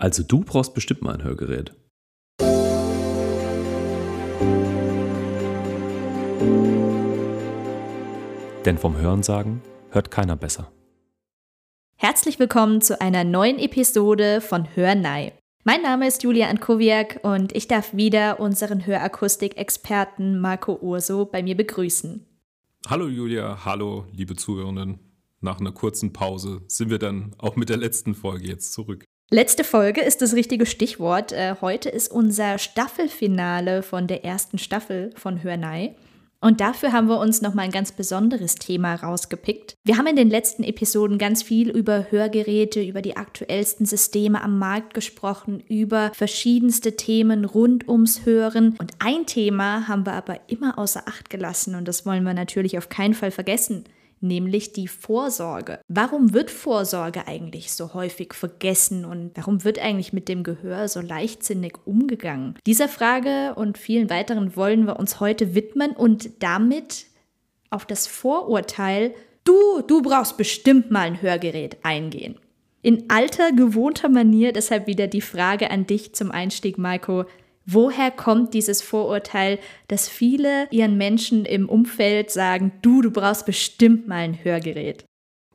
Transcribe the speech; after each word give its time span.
Also 0.00 0.22
du 0.22 0.42
brauchst 0.42 0.74
bestimmt 0.74 1.02
mal 1.02 1.14
ein 1.14 1.24
Hörgerät. 1.24 1.72
Denn 8.64 8.78
vom 8.78 8.96
Hörensagen 8.96 9.60
hört 9.90 10.12
keiner 10.12 10.36
besser. 10.36 10.70
Herzlich 11.96 12.38
willkommen 12.38 12.80
zu 12.80 13.00
einer 13.00 13.24
neuen 13.24 13.58
Episode 13.58 14.40
von 14.40 14.68
Hörnei. 14.76 15.32
Mein 15.64 15.82
Name 15.82 16.06
ist 16.06 16.22
Julia 16.22 16.48
Ankowiak 16.48 17.18
und 17.24 17.52
ich 17.56 17.66
darf 17.66 17.92
wieder 17.92 18.38
unseren 18.38 18.86
Hörakustik-Experten 18.86 20.38
Marco 20.38 20.78
Urso 20.80 21.24
bei 21.24 21.42
mir 21.42 21.56
begrüßen. 21.56 22.24
Hallo 22.86 23.08
Julia, 23.08 23.64
hallo 23.64 24.06
liebe 24.12 24.36
Zuhörenden. 24.36 25.00
Nach 25.40 25.58
einer 25.58 25.72
kurzen 25.72 26.12
Pause 26.12 26.62
sind 26.68 26.88
wir 26.88 27.00
dann 27.00 27.34
auch 27.38 27.56
mit 27.56 27.68
der 27.68 27.76
letzten 27.78 28.14
Folge 28.14 28.46
jetzt 28.46 28.72
zurück. 28.72 29.04
Letzte 29.30 29.62
Folge 29.62 30.00
ist 30.00 30.22
das 30.22 30.32
richtige 30.32 30.64
Stichwort. 30.64 31.32
Äh, 31.32 31.56
heute 31.60 31.90
ist 31.90 32.10
unser 32.10 32.56
Staffelfinale 32.56 33.82
von 33.82 34.06
der 34.06 34.24
ersten 34.24 34.56
Staffel 34.56 35.10
von 35.16 35.42
Hörnei. 35.42 35.94
Und 36.40 36.62
dafür 36.62 36.92
haben 36.92 37.08
wir 37.08 37.18
uns 37.18 37.42
nochmal 37.42 37.66
ein 37.66 37.70
ganz 37.70 37.92
besonderes 37.92 38.54
Thema 38.54 38.94
rausgepickt. 38.94 39.74
Wir 39.84 39.98
haben 39.98 40.06
in 40.06 40.16
den 40.16 40.30
letzten 40.30 40.62
Episoden 40.62 41.18
ganz 41.18 41.42
viel 41.42 41.68
über 41.68 42.06
Hörgeräte, 42.10 42.80
über 42.80 43.02
die 43.02 43.18
aktuellsten 43.18 43.84
Systeme 43.84 44.42
am 44.42 44.58
Markt 44.58 44.94
gesprochen, 44.94 45.62
über 45.68 46.10
verschiedenste 46.14 46.96
Themen 46.96 47.44
rund 47.44 47.86
ums 47.86 48.24
Hören. 48.24 48.76
Und 48.78 48.92
ein 48.98 49.26
Thema 49.26 49.88
haben 49.88 50.06
wir 50.06 50.14
aber 50.14 50.40
immer 50.46 50.78
außer 50.78 51.02
Acht 51.06 51.28
gelassen 51.28 51.74
und 51.74 51.86
das 51.86 52.06
wollen 52.06 52.22
wir 52.22 52.32
natürlich 52.32 52.78
auf 52.78 52.88
keinen 52.88 53.14
Fall 53.14 53.30
vergessen 53.30 53.84
nämlich 54.20 54.72
die 54.72 54.88
Vorsorge. 54.88 55.80
Warum 55.88 56.34
wird 56.34 56.50
Vorsorge 56.50 57.26
eigentlich 57.26 57.72
so 57.72 57.94
häufig 57.94 58.34
vergessen 58.34 59.04
und 59.04 59.32
warum 59.34 59.64
wird 59.64 59.78
eigentlich 59.78 60.12
mit 60.12 60.28
dem 60.28 60.42
Gehör 60.42 60.88
so 60.88 61.00
leichtsinnig 61.00 61.74
umgegangen? 61.84 62.56
Dieser 62.66 62.88
Frage 62.88 63.54
und 63.54 63.78
vielen 63.78 64.10
weiteren 64.10 64.56
wollen 64.56 64.86
wir 64.86 64.98
uns 64.98 65.20
heute 65.20 65.54
widmen 65.54 65.92
und 65.92 66.42
damit 66.42 67.06
auf 67.70 67.86
das 67.86 68.06
Vorurteil, 68.06 69.14
du, 69.44 69.82
du 69.86 70.02
brauchst 70.02 70.36
bestimmt 70.36 70.90
mal 70.90 71.02
ein 71.02 71.22
Hörgerät 71.22 71.78
eingehen. 71.82 72.36
In 72.82 73.10
alter, 73.10 73.52
gewohnter 73.52 74.08
Manier 74.08 74.52
deshalb 74.52 74.86
wieder 74.86 75.08
die 75.08 75.20
Frage 75.20 75.70
an 75.70 75.86
dich 75.86 76.14
zum 76.14 76.30
Einstieg, 76.30 76.78
Maiko. 76.78 77.24
Woher 77.70 78.10
kommt 78.10 78.54
dieses 78.54 78.80
Vorurteil, 78.80 79.58
dass 79.88 80.08
viele 80.08 80.68
ihren 80.70 80.96
Menschen 80.96 81.44
im 81.44 81.68
Umfeld 81.68 82.30
sagen, 82.30 82.72
du, 82.80 83.02
du 83.02 83.10
brauchst 83.10 83.44
bestimmt 83.44 84.08
mal 84.08 84.20
ein 84.20 84.42
Hörgerät? 84.42 85.04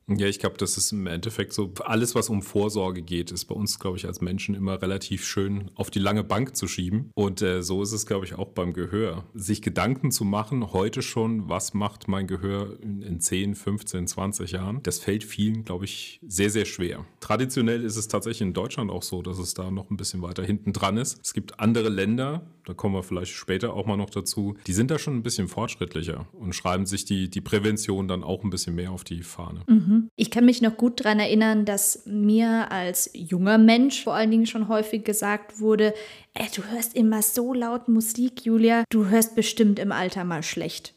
Ja, 0.08 0.28
ich 0.28 0.40
glaube, 0.40 0.58
das 0.58 0.78
ist 0.78 0.92
im 0.92 1.08
Endeffekt 1.08 1.54
so, 1.54 1.72
alles, 1.86 2.14
was 2.14 2.30
um 2.30 2.42
Vorsorge 2.42 3.02
geht, 3.02 3.32
ist 3.32 3.46
bei 3.46 3.56
uns, 3.56 3.80
glaube 3.80 3.98
ich, 3.98 4.06
als 4.06 4.22
Menschen 4.22 4.54
immer 4.54 4.82
relativ 4.82 5.26
schön 5.26 5.72
auf 5.76 5.90
die 5.90 6.00
lange 6.00 6.24
Bank 6.24 6.56
zu 6.56 6.68
schieben. 6.68 7.12
Und 7.16 7.42
äh, 7.42 7.64
so 7.64 7.82
ist 7.82 7.94
es, 7.94 8.06
glaube 8.06 8.26
ich, 8.26 8.36
auch 8.36 8.50
beim 8.50 8.74
Gehör. 8.74 9.24
Sich 9.34 9.62
Gedanken 9.62 10.12
zu 10.12 10.26
machen, 10.26 10.74
heute 10.74 11.02
schon, 11.02 11.48
was 11.48 11.74
macht 11.74 12.08
mein 12.08 12.28
Gehör 12.28 12.78
in, 12.82 13.02
in 13.02 13.22
10, 13.22 13.56
15, 13.56 14.08
20 14.08 14.52
Jahren, 14.52 14.84
das 14.84 15.00
fällt 15.00 15.24
vielen, 15.24 15.64
glaube 15.64 15.86
ich, 15.86 16.20
sehr, 16.28 16.50
sehr 16.50 16.66
schwer. 16.66 17.06
Traditionell 17.22 17.84
ist 17.84 17.96
es 17.96 18.08
tatsächlich 18.08 18.42
in 18.42 18.54
Deutschland 18.54 18.92
auch 18.92 19.04
so, 19.04 19.22
dass 19.22 19.40
es 19.40 19.54
da 19.54 19.72
noch 19.72 19.90
ein 19.90 19.98
bisschen 19.98 20.22
weiter 20.22 20.44
hinten 20.44 20.74
dran 20.74 20.98
ist. 20.98 21.20
Es 21.24 21.34
gibt 21.34 21.60
andere 21.60 21.90
Länder, 21.90 22.46
da 22.66 22.74
kommen 22.74 22.96
wir 22.96 23.04
vielleicht 23.04 23.34
später 23.34 23.74
auch 23.74 23.86
mal 23.86 23.98
noch 23.98 24.10
dazu, 24.10 24.56
die 24.68 24.74
sind 24.74 24.90
da 24.90 24.98
schon 24.98 25.16
ein 25.16 25.24
bisschen 25.24 25.48
fortschrittlicher 25.48 26.28
und 26.34 26.54
schreiben 26.54 26.86
sich 26.86 27.06
die, 27.06 27.30
die 27.30 27.42
Prävention 27.42 28.08
dann 28.08 28.24
auch 28.24 28.44
ein 28.44 28.50
bisschen 28.50 28.76
mehr 28.76 28.92
auf 28.92 29.04
die 29.04 29.24
Fahne. 29.24 29.62
Mhm. 29.68 30.10
Ich 30.16 30.32
kann 30.32 30.46
mich 30.46 30.62
noch 30.62 30.78
gut 30.78 31.00
daran 31.00 31.20
erinnern, 31.20 31.66
dass 31.66 32.04
mir 32.06 32.72
als 32.72 33.10
junger 33.14 33.58
Mensch 33.58 34.04
vor 34.04 34.14
allen 34.14 34.32
Dingen 34.32 34.46
schon 34.46 34.68
häufig 34.68 35.04
gesagt 35.04 35.60
wurde, 35.60 35.94
ey, 36.34 36.48
du 36.56 36.64
hörst 36.64 36.96
immer 36.96 37.22
so 37.22 37.54
laut 37.54 37.88
Musik, 37.90 38.46
Julia, 38.46 38.84
du 38.90 39.08
hörst 39.08 39.36
bestimmt 39.36 39.80
im 39.80 39.92
Alter 39.92 40.24
mal 40.24 40.44
schlecht. 40.44 40.94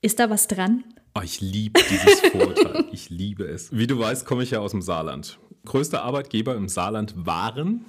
Ist 0.00 0.20
da 0.20 0.30
was 0.30 0.46
dran? 0.46 0.84
Oh, 1.16 1.22
ich 1.24 1.40
liebe 1.40 1.80
dieses 1.90 2.20
Vorurteil. 2.30 2.84
ich 2.92 3.10
liebe 3.10 3.44
es. 3.44 3.76
Wie 3.76 3.88
du 3.88 3.98
weißt, 3.98 4.24
komme 4.24 4.44
ich 4.44 4.52
ja 4.52 4.60
aus 4.60 4.70
dem 4.70 4.82
Saarland. 4.82 5.38
Größter 5.64 6.04
Arbeitgeber 6.04 6.54
im 6.54 6.68
Saarland 6.68 7.14
waren 7.16 7.84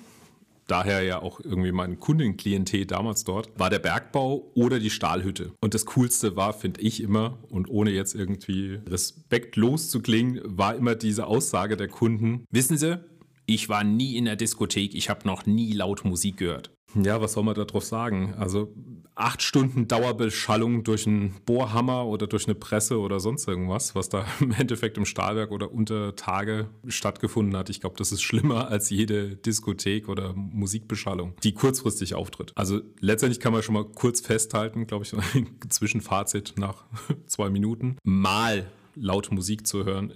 daher 0.69 1.01
ja 1.01 1.21
auch 1.21 1.39
irgendwie 1.39 1.71
mein 1.71 1.99
Kundenklientel 1.99 2.85
damals 2.85 3.23
dort, 3.23 3.57
war 3.59 3.69
der 3.69 3.79
Bergbau 3.79 4.51
oder 4.55 4.79
die 4.79 4.89
Stahlhütte. 4.89 5.53
Und 5.61 5.73
das 5.73 5.85
Coolste 5.85 6.35
war, 6.35 6.53
finde 6.53 6.81
ich 6.81 7.01
immer, 7.01 7.39
und 7.49 7.69
ohne 7.69 7.91
jetzt 7.91 8.15
irgendwie 8.15 8.79
respektlos 8.87 9.89
zu 9.89 10.01
klingen, 10.01 10.39
war 10.43 10.75
immer 10.75 10.95
diese 10.95 11.27
Aussage 11.27 11.77
der 11.77 11.87
Kunden, 11.87 12.45
wissen 12.51 12.77
Sie, 12.77 12.99
ich 13.45 13.67
war 13.67 13.83
nie 13.83 14.15
in 14.15 14.25
der 14.25 14.35
Diskothek, 14.35 14.93
ich 14.93 15.09
habe 15.09 15.27
noch 15.27 15.45
nie 15.45 15.73
laut 15.73 16.05
Musik 16.05 16.37
gehört. 16.37 16.71
Ja, 16.95 17.21
was 17.21 17.33
soll 17.33 17.43
man 17.43 17.55
darauf 17.55 17.83
sagen? 17.83 18.33
Also 18.37 18.73
acht 19.19 19.41
Stunden 19.41 19.87
Dauerbeschallung 19.87 20.83
durch 20.83 21.05
einen 21.05 21.35
Bohrhammer 21.45 22.05
oder 22.05 22.25
durch 22.27 22.45
eine 22.45 22.55
Presse 22.55 22.99
oder 22.99 23.19
sonst 23.19 23.47
irgendwas, 23.47 23.93
was 23.95 24.09
da 24.09 24.25
im 24.39 24.51
Endeffekt 24.51 24.97
im 24.97 25.05
Stahlwerk 25.05 25.51
oder 25.51 25.71
unter 25.71 26.15
Tage 26.15 26.69
stattgefunden 26.87 27.55
hat. 27.57 27.69
Ich 27.69 27.81
glaube, 27.81 27.97
das 27.97 28.11
ist 28.11 28.21
schlimmer 28.21 28.69
als 28.69 28.89
jede 28.89 29.35
Diskothek 29.35 30.07
oder 30.07 30.33
Musikbeschallung, 30.33 31.33
die 31.43 31.53
kurzfristig 31.53 32.15
auftritt. 32.15 32.53
Also 32.55 32.81
letztendlich 32.99 33.39
kann 33.39 33.53
man 33.53 33.61
schon 33.61 33.73
mal 33.73 33.85
kurz 33.85 34.21
festhalten, 34.21 34.87
glaube 34.87 35.05
ich, 35.05 35.13
ein 35.35 35.47
Zwischenfazit 35.69 36.53
nach 36.57 36.85
zwei 37.25 37.49
Minuten. 37.49 37.97
Mal 38.03 38.67
laut 38.95 39.31
Musik 39.31 39.67
zu 39.67 39.85
hören 39.85 40.13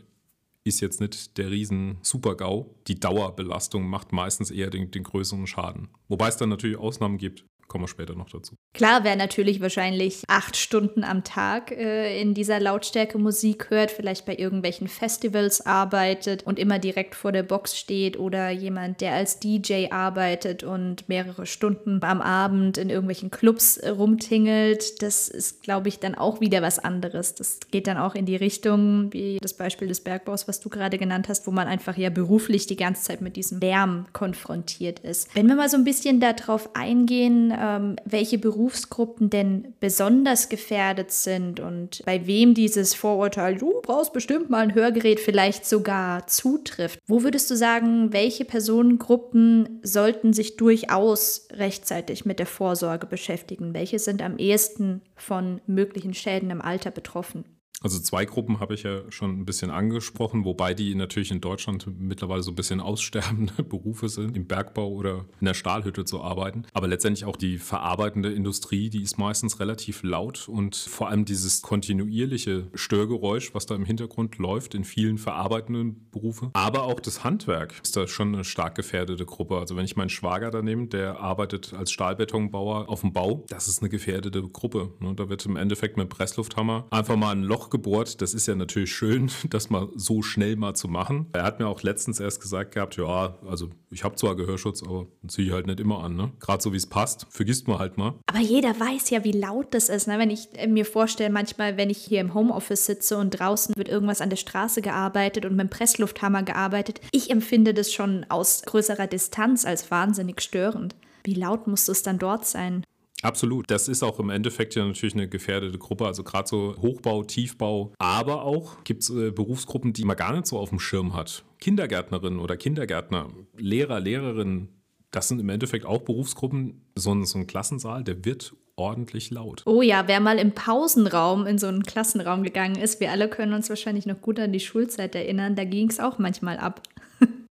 ist 0.66 0.80
jetzt 0.80 1.02
nicht 1.02 1.38
der 1.38 1.52
riesen 1.52 1.98
Super-GAU. 2.02 2.74
Die 2.88 3.00
Dauerbelastung 3.00 3.86
macht 3.86 4.14
meistens 4.14 4.50
eher 4.50 4.70
den, 4.70 4.92
den 4.92 5.04
größeren 5.04 5.46
Schaden. 5.46 5.90
Wobei 6.08 6.30
es 6.30 6.38
dann 6.38 6.50
natürlich 6.50 6.78
Ausnahmen 6.78 7.18
gibt. 7.18 7.46
Kommen 7.68 7.86
wir 7.86 7.88
später 7.88 8.14
noch 8.14 8.30
dazu. 8.30 8.56
Klar, 8.74 9.04
wer 9.04 9.16
natürlich 9.16 9.62
wahrscheinlich 9.62 10.24
acht 10.28 10.58
Stunden 10.58 11.04
am 11.04 11.24
Tag 11.24 11.72
äh, 11.72 12.22
in 12.22 12.34
dieser 12.34 12.60
Lautstärke 12.60 13.18
Musik 13.18 13.70
hört, 13.70 13.92
vielleicht 13.92 14.26
bei 14.26 14.36
irgendwelchen 14.36 14.88
Festivals 14.88 15.66
arbeitet 15.66 16.44
und 16.44 16.60
immer 16.60 16.80
direkt 16.80 17.16
vor 17.16 17.32
der 17.32 17.44
Box 17.44 17.78
steht 17.78 18.20
oder 18.20 18.50
jemand, 18.50 19.02
der 19.02 19.14
als 19.14 19.40
DJ 19.40 19.88
arbeitet 19.92 20.64
und 20.64 21.08
mehrere 21.10 21.46
Stunden 21.46 22.04
am 22.04 22.22
Abend 22.22 22.78
in 22.78 22.90
irgendwelchen 22.90 23.32
Clubs 23.32 23.78
äh, 23.78 23.90
rumtingelt, 23.90 25.02
das 25.02 25.30
ist, 25.30 25.64
glaube 25.64 25.88
ich, 25.88 26.00
dann 26.00 26.16
auch 26.16 26.42
wieder 26.42 26.62
was 26.62 26.80
anderes. 26.80 27.34
Das 27.36 27.60
geht 27.72 27.88
dann 27.88 27.98
auch 27.98 28.14
in 28.14 28.26
die 28.26 28.36
Richtung, 28.36 29.12
wie 29.14 29.38
das 29.42 29.56
Beispiel 29.56 29.88
des 29.88 30.02
Bergbaus, 30.02 30.48
was 30.48 30.60
du 30.60 30.70
gerade 30.70 30.98
genannt 30.98 31.30
hast, 31.30 31.48
wo 31.48 31.52
man 31.52 31.68
einfach 31.68 31.98
ja 31.98 32.10
beruflich 32.10 32.68
die 32.68 32.76
ganze 32.76 33.04
Zeit 33.04 33.22
mit 33.22 33.36
diesem 33.36 33.60
Lärm 33.60 34.06
konfrontiert 34.14 35.00
ist. 35.00 35.34
Wenn 35.36 35.48
wir 35.48 35.56
mal 35.56 35.70
so 35.70 35.78
ein 35.78 35.86
bisschen 35.86 36.20
darauf 36.20 36.76
eingehen, 36.76 37.52
ähm, 37.64 37.96
welche 38.04 38.38
Berufsgruppen 38.38 39.30
denn 39.30 39.74
besonders 39.80 40.50
gefährdet 40.50 41.12
sind 41.12 41.62
und 41.62 42.04
bei 42.06 42.28
wem 42.28 42.54
dieses 42.54 42.94
Vorurteil, 42.94 43.56
du 43.56 43.80
brauchst 43.82 44.12
bestimmt 44.12 44.50
mal 44.50 44.64
ein 44.64 44.76
Hörgerät, 44.76 45.22
vielleicht 45.22 45.66
sogar 45.66 46.28
zutrifft. 46.28 47.00
Wo 47.08 47.24
würdest 47.24 47.50
du 47.50 47.56
sagen, 47.56 48.12
welche 48.12 48.44
Personengruppen 48.44 49.80
sollten 49.82 50.34
sich 50.34 50.58
durchaus 50.58 51.48
rechtzeitig 51.54 52.26
mit 52.26 52.40
der 52.40 52.48
Vorsorge 52.48 53.08
beschäftigen? 53.08 53.74
Welche 53.74 53.98
sind 53.98 54.22
am 54.22 54.38
ehesten 54.38 55.02
von 55.16 55.62
möglichen 55.66 56.14
Schäden 56.14 56.50
im 56.50 56.62
Alter 56.62 56.92
betroffen? 56.92 57.46
Also 57.84 58.00
zwei 58.00 58.24
Gruppen 58.26 58.62
habe 58.62 58.74
ich 58.74 58.84
ja 58.84 59.02
schon 59.10 59.42
ein 59.42 59.46
bisschen 59.46 59.70
angesprochen, 59.70 60.46
wobei 60.46 60.74
die 60.74 60.96
natürlich 60.96 61.32
in 61.32 61.42
Deutschland 61.42 61.86
mittlerweile 62.00 62.42
so 62.42 62.52
ein 62.52 62.56
bisschen 62.56 62.80
aussterbende 62.94 63.62
Berufe 63.64 64.10
sind, 64.10 64.36
im 64.38 64.46
Bergbau 64.46 64.90
oder 64.90 65.26
in 65.40 65.46
der 65.46 65.54
Stahlhütte 65.54 66.06
zu 66.06 66.22
arbeiten. 66.22 66.64
Aber 66.74 66.88
letztendlich 66.88 67.26
auch 67.26 67.36
die 67.36 67.58
verarbeitende 67.58 68.32
Industrie, 68.32 68.90
die 68.90 69.04
ist 69.04 69.18
meistens 69.18 69.60
relativ 69.60 70.02
laut 70.04 70.48
und 70.48 70.76
vor 70.76 71.10
allem 71.10 71.26
dieses 71.26 71.62
kontinuierliche 71.62 72.68
Störgeräusch, 72.74 73.54
was 73.54 73.66
da 73.66 73.76
im 73.76 73.86
Hintergrund 73.86 74.38
läuft 74.38 74.76
in 74.76 74.86
vielen 74.86 75.18
verarbeitenden 75.18 76.10
Berufen. 76.12 76.52
Aber 76.54 76.84
auch 76.84 77.02
das 77.02 77.26
Handwerk 77.26 77.74
ist 77.84 77.98
da 77.98 78.08
schon 78.08 78.34
eine 78.34 78.46
stark 78.46 78.76
gefährdete 78.76 79.26
Gruppe. 79.26 79.58
Also 79.58 79.76
wenn 79.76 79.86
ich 79.86 79.98
meinen 79.98 80.10
Schwager 80.10 80.52
da 80.52 80.62
nehme, 80.62 80.88
der 80.88 81.20
arbeitet 81.20 81.74
als 81.74 81.92
Stahlbetonbauer 81.92 82.88
auf 82.88 83.02
dem 83.02 83.12
Bau, 83.12 83.44
das 83.50 83.68
ist 83.68 83.82
eine 83.82 83.90
gefährdete 83.90 84.42
Gruppe. 84.44 84.94
Ne? 85.00 85.14
Da 85.16 85.28
wird 85.28 85.46
im 85.46 85.58
Endeffekt 85.58 85.98
mit 85.98 86.08
Presslufthammer 86.08 86.86
einfach 86.92 87.18
mal 87.18 87.32
ein 87.32 87.44
Loch 87.44 87.70
gebohrt. 87.74 88.22
Das 88.22 88.34
ist 88.34 88.48
ja 88.48 88.56
natürlich 88.56 88.94
schön, 88.94 89.30
das 89.50 89.70
mal 89.70 89.90
so 89.96 90.22
schnell 90.22 90.56
mal 90.56 90.76
zu 90.76 90.88
machen. 90.88 91.28
Er 91.34 91.44
hat 91.44 91.60
mir 91.60 91.68
auch 91.68 91.84
letztens 91.84 92.22
erst 92.22 92.40
gesagt 92.40 92.74
gehabt, 92.74 92.96
ja, 92.96 93.38
also 93.46 93.70
ich 93.92 94.06
habe 94.06 94.16
zwar 94.16 94.38
Gehörschutz, 94.38 94.82
aber 94.84 95.08
ziehe 95.28 95.48
ich 95.48 95.54
halt 95.54 95.68
nicht 95.68 95.82
immer 95.82 96.04
an. 96.04 96.16
Ne? 96.16 96.32
Gerade 96.40 96.64
so 96.64 96.72
wie 96.72 96.78
es 96.78 96.88
passt, 96.88 97.28
vergisst 97.30 97.68
man 97.68 97.80
halt 97.80 97.98
mal. 97.98 98.14
Aber 98.28 98.40
jeder 98.40 98.80
weiß 98.80 99.10
ja, 99.10 99.24
wie 99.26 99.34
laut 99.34 99.74
das 99.74 99.90
ist. 99.90 100.08
Ne? 100.08 100.18
Wenn 100.20 100.30
ich 100.30 100.48
mir 100.68 100.86
vorstelle, 100.86 101.32
manchmal, 101.32 101.76
wenn 101.76 101.90
ich 101.90 101.98
hier 101.98 102.22
im 102.22 102.34
Homeoffice 102.34 102.86
sitze 102.86 103.18
und 103.18 103.32
draußen 103.32 103.76
wird 103.76 103.90
irgendwas 103.90 104.22
an 104.22 104.30
der 104.30 104.38
Straße 104.38 104.82
gearbeitet 104.82 105.46
und 105.46 105.56
mit 105.56 105.68
dem 105.68 105.70
Presslufthammer 105.70 106.44
gearbeitet, 106.44 107.02
ich 107.12 107.30
empfinde 107.30 107.74
das 107.74 107.92
schon 107.92 108.26
aus 108.30 108.62
größerer 108.62 109.08
Distanz 109.08 109.66
als 109.66 109.90
wahnsinnig 109.92 110.42
störend. 110.42 110.96
Wie 111.24 111.34
laut 111.34 111.68
muss 111.68 111.88
es 111.88 112.04
dann 112.04 112.20
dort 112.20 112.46
sein? 112.46 112.84
Absolut. 113.24 113.72
Das 113.72 113.88
ist 113.88 114.04
auch 114.04 114.20
im 114.20 114.30
Endeffekt 114.30 114.76
ja 114.76 114.86
natürlich 114.86 115.16
eine 115.16 115.28
gefährdete 115.28 115.78
Gruppe. 115.78 116.06
Also 116.06 116.24
gerade 116.24 116.48
so 116.48 116.76
Hochbau, 116.82 117.24
Tiefbau. 117.24 117.94
Aber 117.98 118.44
auch 118.44 118.84
gibt 118.84 119.04
es 119.04 119.10
äh, 119.10 119.32
Berufsgruppen, 119.32 119.94
die 119.94 120.06
man 120.06 120.18
gar 120.18 120.34
nicht 120.34 120.46
so 120.46 120.60
auf 120.60 120.70
dem 120.70 120.80
Schirm 120.80 121.14
hat. 121.16 121.44
Kindergärtnerinnen 121.60 122.40
oder 122.40 122.58
Kindergärtner, 122.58 123.30
Lehrer, 123.58 124.00
Lehrerinnen, 124.00 124.70
Das 125.12 125.28
sind 125.28 125.40
im 125.40 125.50
Endeffekt 125.50 125.86
auch 125.86 126.02
Berufsgruppen, 126.02 126.82
so 126.96 127.14
ein, 127.14 127.26
so 127.26 127.38
ein 127.38 127.48
Klassensaal, 127.48 128.04
der 128.04 128.26
wird 128.26 128.54
ordentlich 128.76 129.30
laut. 129.30 129.62
Oh 129.66 129.82
ja, 129.82 130.08
wer 130.08 130.20
mal 130.20 130.40
im 130.40 130.54
Pausenraum 130.54 131.46
in 131.46 131.58
so 131.58 131.68
einen 131.68 131.84
Klassenraum 131.84 132.44
gegangen 132.44 132.76
ist, 132.76 133.00
wir 133.00 133.12
alle 133.12 133.30
können 133.30 133.54
uns 133.54 133.70
wahrscheinlich 133.70 134.06
noch 134.06 134.20
gut 134.22 134.40
an 134.40 134.52
die 134.52 134.60
Schulzeit 134.60 135.14
erinnern, 135.16 135.56
da 135.56 135.64
ging 135.64 135.90
es 135.90 136.00
auch 136.00 136.18
manchmal 136.18 136.58
ab. 136.58 136.82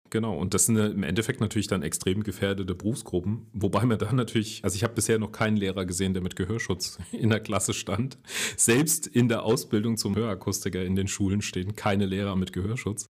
Genau, 0.10 0.36
und 0.36 0.54
das 0.54 0.66
sind 0.66 0.78
im 0.78 1.04
Endeffekt 1.04 1.40
natürlich 1.40 1.68
dann 1.68 1.84
extrem 1.84 2.24
gefährdete 2.24 2.74
Berufsgruppen, 2.74 3.48
wobei 3.54 3.86
man 3.86 4.00
dann 4.00 4.16
natürlich, 4.16 4.64
also 4.64 4.76
ich 4.76 4.84
habe 4.84 4.96
bisher 4.96 5.20
noch 5.20 5.32
keinen 5.32 5.56
Lehrer 5.56 5.86
gesehen, 5.86 6.14
der 6.14 6.24
mit 6.24 6.36
Gehörschutz 6.36 6.98
in 7.12 7.30
der 7.30 7.40
Klasse 7.40 7.74
stand. 7.74 8.18
Selbst 8.58 9.06
in 9.06 9.30
der 9.30 9.44
Ausbildung 9.44 9.98
zum 9.98 10.16
Hörakustiker 10.16 10.84
in 10.84 10.96
den 10.96 11.08
Schulen 11.08 11.42
stehen 11.42 11.76
keine 11.76 12.06
Lehrer 12.06 12.36
mit 12.36 12.54
Gehörschutz. 12.54 13.06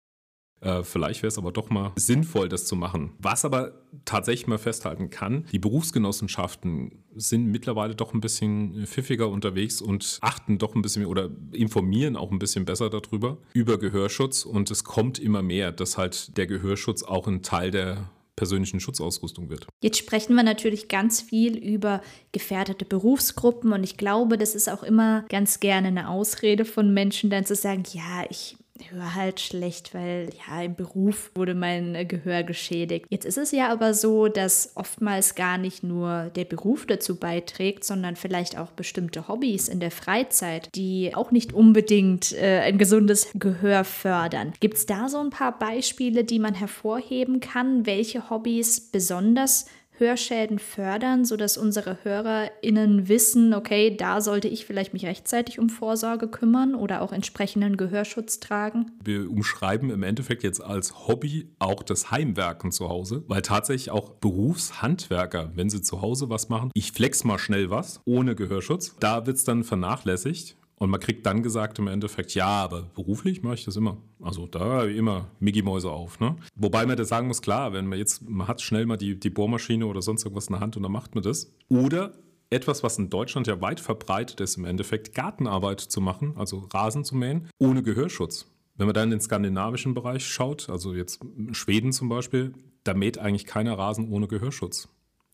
Äh, 0.60 0.82
vielleicht 0.82 1.22
wäre 1.22 1.28
es 1.28 1.38
aber 1.38 1.52
doch 1.52 1.70
mal 1.70 1.93
sinnvoll, 1.96 2.49
das 2.49 2.66
zu 2.66 2.76
machen. 2.76 3.12
Was 3.19 3.44
aber 3.44 3.72
tatsächlich 4.05 4.46
mal 4.46 4.58
festhalten 4.58 5.10
kann, 5.10 5.46
die 5.52 5.58
Berufsgenossenschaften 5.58 7.05
sind 7.14 7.46
mittlerweile 7.46 7.94
doch 7.94 8.14
ein 8.14 8.20
bisschen 8.20 8.87
pfiffiger 8.87 9.28
unterwegs 9.28 9.81
und 9.81 10.19
achten 10.20 10.58
doch 10.58 10.75
ein 10.75 10.82
bisschen 10.82 11.06
oder 11.06 11.31
informieren 11.52 12.16
auch 12.16 12.31
ein 12.31 12.38
bisschen 12.38 12.64
besser 12.64 12.90
darüber, 12.90 13.38
über 13.52 13.78
Gehörschutz. 13.78 14.44
Und 14.44 14.70
es 14.70 14.84
kommt 14.84 15.19
immer 15.19 15.43
mehr, 15.43 15.72
dass 15.72 15.96
halt 15.96 16.37
der 16.37 16.46
Gehörschutz 16.46 17.02
auch 17.02 17.26
ein 17.26 17.43
Teil 17.43 17.70
der 17.70 18.10
persönlichen 18.38 18.78
Schutzausrüstung 18.78 19.50
wird. 19.50 19.66
Jetzt 19.82 19.99
sprechen 19.99 20.37
wir 20.37 20.44
natürlich 20.44 20.87
ganz 20.87 21.20
viel 21.20 21.58
über 21.58 22.00
gefährdete 22.31 22.84
Berufsgruppen 22.84 23.72
und 23.72 23.82
ich 23.82 23.96
glaube, 23.96 24.38
das 24.38 24.55
ist 24.55 24.70
auch 24.70 24.84
immer 24.84 25.25
ganz 25.28 25.58
gerne 25.58 25.88
eine 25.88 26.08
Ausrede 26.08 26.64
von 26.64 26.94
Menschen, 26.94 27.31
dann 27.31 27.44
zu 27.44 27.56
sagen, 27.56 27.82
ja, 27.93 28.25
ich 28.31 28.56
höre 28.91 29.15
halt 29.15 29.41
schlecht, 29.41 29.95
weil 29.95 30.31
ja 30.47 30.63
im 30.63 30.75
Beruf 30.75 31.31
wurde 31.35 31.55
mein 31.55 31.95
äh, 31.95 32.05
Gehör 32.05 32.43
geschädigt. 32.43 33.07
Jetzt 33.11 33.25
ist 33.25 33.39
es 33.39 33.51
ja 33.51 33.69
aber 33.71 33.95
so, 33.95 34.29
dass 34.29 34.73
oftmals 34.75 35.35
gar 35.35 35.59
nicht 35.59 35.83
nur 35.83 36.31
der 36.37 36.45
Beruf 36.45 36.87
dazu 36.87 37.17
beiträgt, 37.17 37.85
sondern 37.85 38.17
vielleicht 38.17 38.59
auch 38.59 38.71
bestimmte 38.71 39.29
Hobbys 39.29 39.69
in 39.69 39.81
der 39.81 39.91
Freizeit, 39.91 40.69
die 40.75 41.13
auch 41.15 41.31
nicht 41.31 41.53
unbedingt 41.53 42.33
äh, 42.33 42.61
ein 42.61 42.79
gesundes 42.79 43.29
Gehör 43.35 43.85
fördern. 43.85 44.53
Gibt 44.61 44.77
es 44.77 44.87
da 44.87 45.09
so 45.09 45.19
ein 45.19 45.31
paar 45.31 45.59
Beispiele, 45.59 46.25
die 46.25 46.39
man 46.39 46.55
hervorheben 46.55 47.41
kann, 47.41 47.87
welche 47.87 48.31
Hobbys 48.31 48.81
besonders 48.81 49.67
Hörschäden 49.99 50.59
fördern, 50.59 51.25
sodass 51.25 51.56
unsere 51.56 51.99
HörerInnen 52.03 53.09
wissen, 53.09 53.55
okay, 53.55 53.97
da 53.97 54.21
sollte 54.21 54.49
ich 54.49 54.67
vielleicht 54.67 54.93
mich 54.93 55.06
rechtzeitig 55.06 55.59
um 55.59 55.69
Vorsorge 55.69 56.29
kümmern 56.29 56.75
oder 56.75 57.03
auch 57.03 57.12
entsprechenden 57.12 57.77
Gehörschutz 57.77 58.41
tragen? 58.41 58.93
Wir 59.03 59.31
umschreiben 59.31 59.91
im 59.91 60.03
Endeffekt 60.03 60.43
jetzt 60.43 60.62
als 60.62 61.09
Hobby 61.09 61.49
auch 61.59 61.83
das 61.83 62.11
Heimwerken 62.11 62.73
zu 62.73 62.89
Hause, 62.89 63.25
weil 63.27 63.43
tatsächlich 63.43 63.91
auch 63.91 64.11
Berufshandwerker, 64.11 65.53
wenn 65.55 65.71
sie 65.71 65.83
zu 65.83 66.03
Hause 66.03 66.29
was 66.29 66.49
machen, 66.49 66.71
ich 66.75 66.93
flex 66.93 67.25
mal 67.25 67.39
schnell 67.39 67.71
was 67.71 68.01
ohne 68.05 68.35
Gehörschutz, 68.35 68.94
da 69.01 69.27
wird 69.27 69.37
es 69.37 69.44
dann 69.44 69.65
vernachlässigt 69.65 70.57
und 70.79 70.91
man 70.91 71.01
kriegt 71.01 71.27
dann 71.27 71.43
gesagt 71.43 71.79
im 71.79 71.89
Endeffekt, 71.89 72.35
ja, 72.35 72.47
aber 72.47 72.83
beruflich 72.95 73.43
mache 73.43 73.55
ich 73.55 73.65
das 73.65 73.77
immer. 73.77 73.99
Also 74.21 74.47
da 74.47 74.85
immer 74.85 75.29
Mickey 75.41 75.63
Mäuse 75.63 75.91
auf. 75.91 76.21
Ne? 76.21 76.37
Wobei 76.55 76.87
man 76.87 76.97
da 76.97 77.05
sagen 77.05 77.27
muss, 77.27 77.43
klar, 77.43 77.73
wenn 77.73 77.87
man 77.87 77.99
jetzt, 77.99 78.29
man 78.29 78.47
hat 78.49 78.61
schnell 78.63 78.87
mal 78.87 78.97
die, 78.97 79.19
die 79.19 79.31
Bohrmaschine 79.31 79.87
oder 79.87 80.03
sonst 80.03 80.25
irgendwas 80.25 80.47
in 80.47 80.55
der 80.55 80.61
Hand 80.61 80.77
und 80.77 80.83
dann 80.85 80.93
macht 80.93 81.15
man 81.15 81.25
das. 81.25 81.53
Oder 81.69 82.13
etwas, 82.51 82.83
was 82.83 82.99
in 82.99 83.11
Deutschland 83.11 83.47
ja 83.47 83.61
weit 83.61 83.81
verbreitet 83.81 84.41
ist, 84.41 84.57
im 84.57 84.65
Endeffekt 84.65 85.15
Gartenarbeit 85.15 85.81
zu 85.81 86.01
machen, 86.01 86.35
also 86.37 86.69
Rasen 86.73 87.05
zu 87.05 87.17
mähen, 87.17 87.49
ohne 87.59 87.83
Gehörschutz. 87.83 88.47
Wenn 88.77 88.87
man 88.87 88.95
dann 88.95 89.05
in 89.05 89.19
den 89.19 89.21
skandinavischen 89.21 89.93
Bereich 89.93 90.27
schaut, 90.27 90.71
also 90.71 90.95
jetzt 90.95 91.21
Schweden 91.51 91.93
zum 91.93 92.09
Beispiel, 92.09 92.55
da 92.85 92.95
mäht 92.95 93.19
eigentlich 93.19 93.45
keiner 93.45 93.77
Rasen 93.77 94.09
ohne 94.09 94.29
Gehörschutz. 94.29 94.89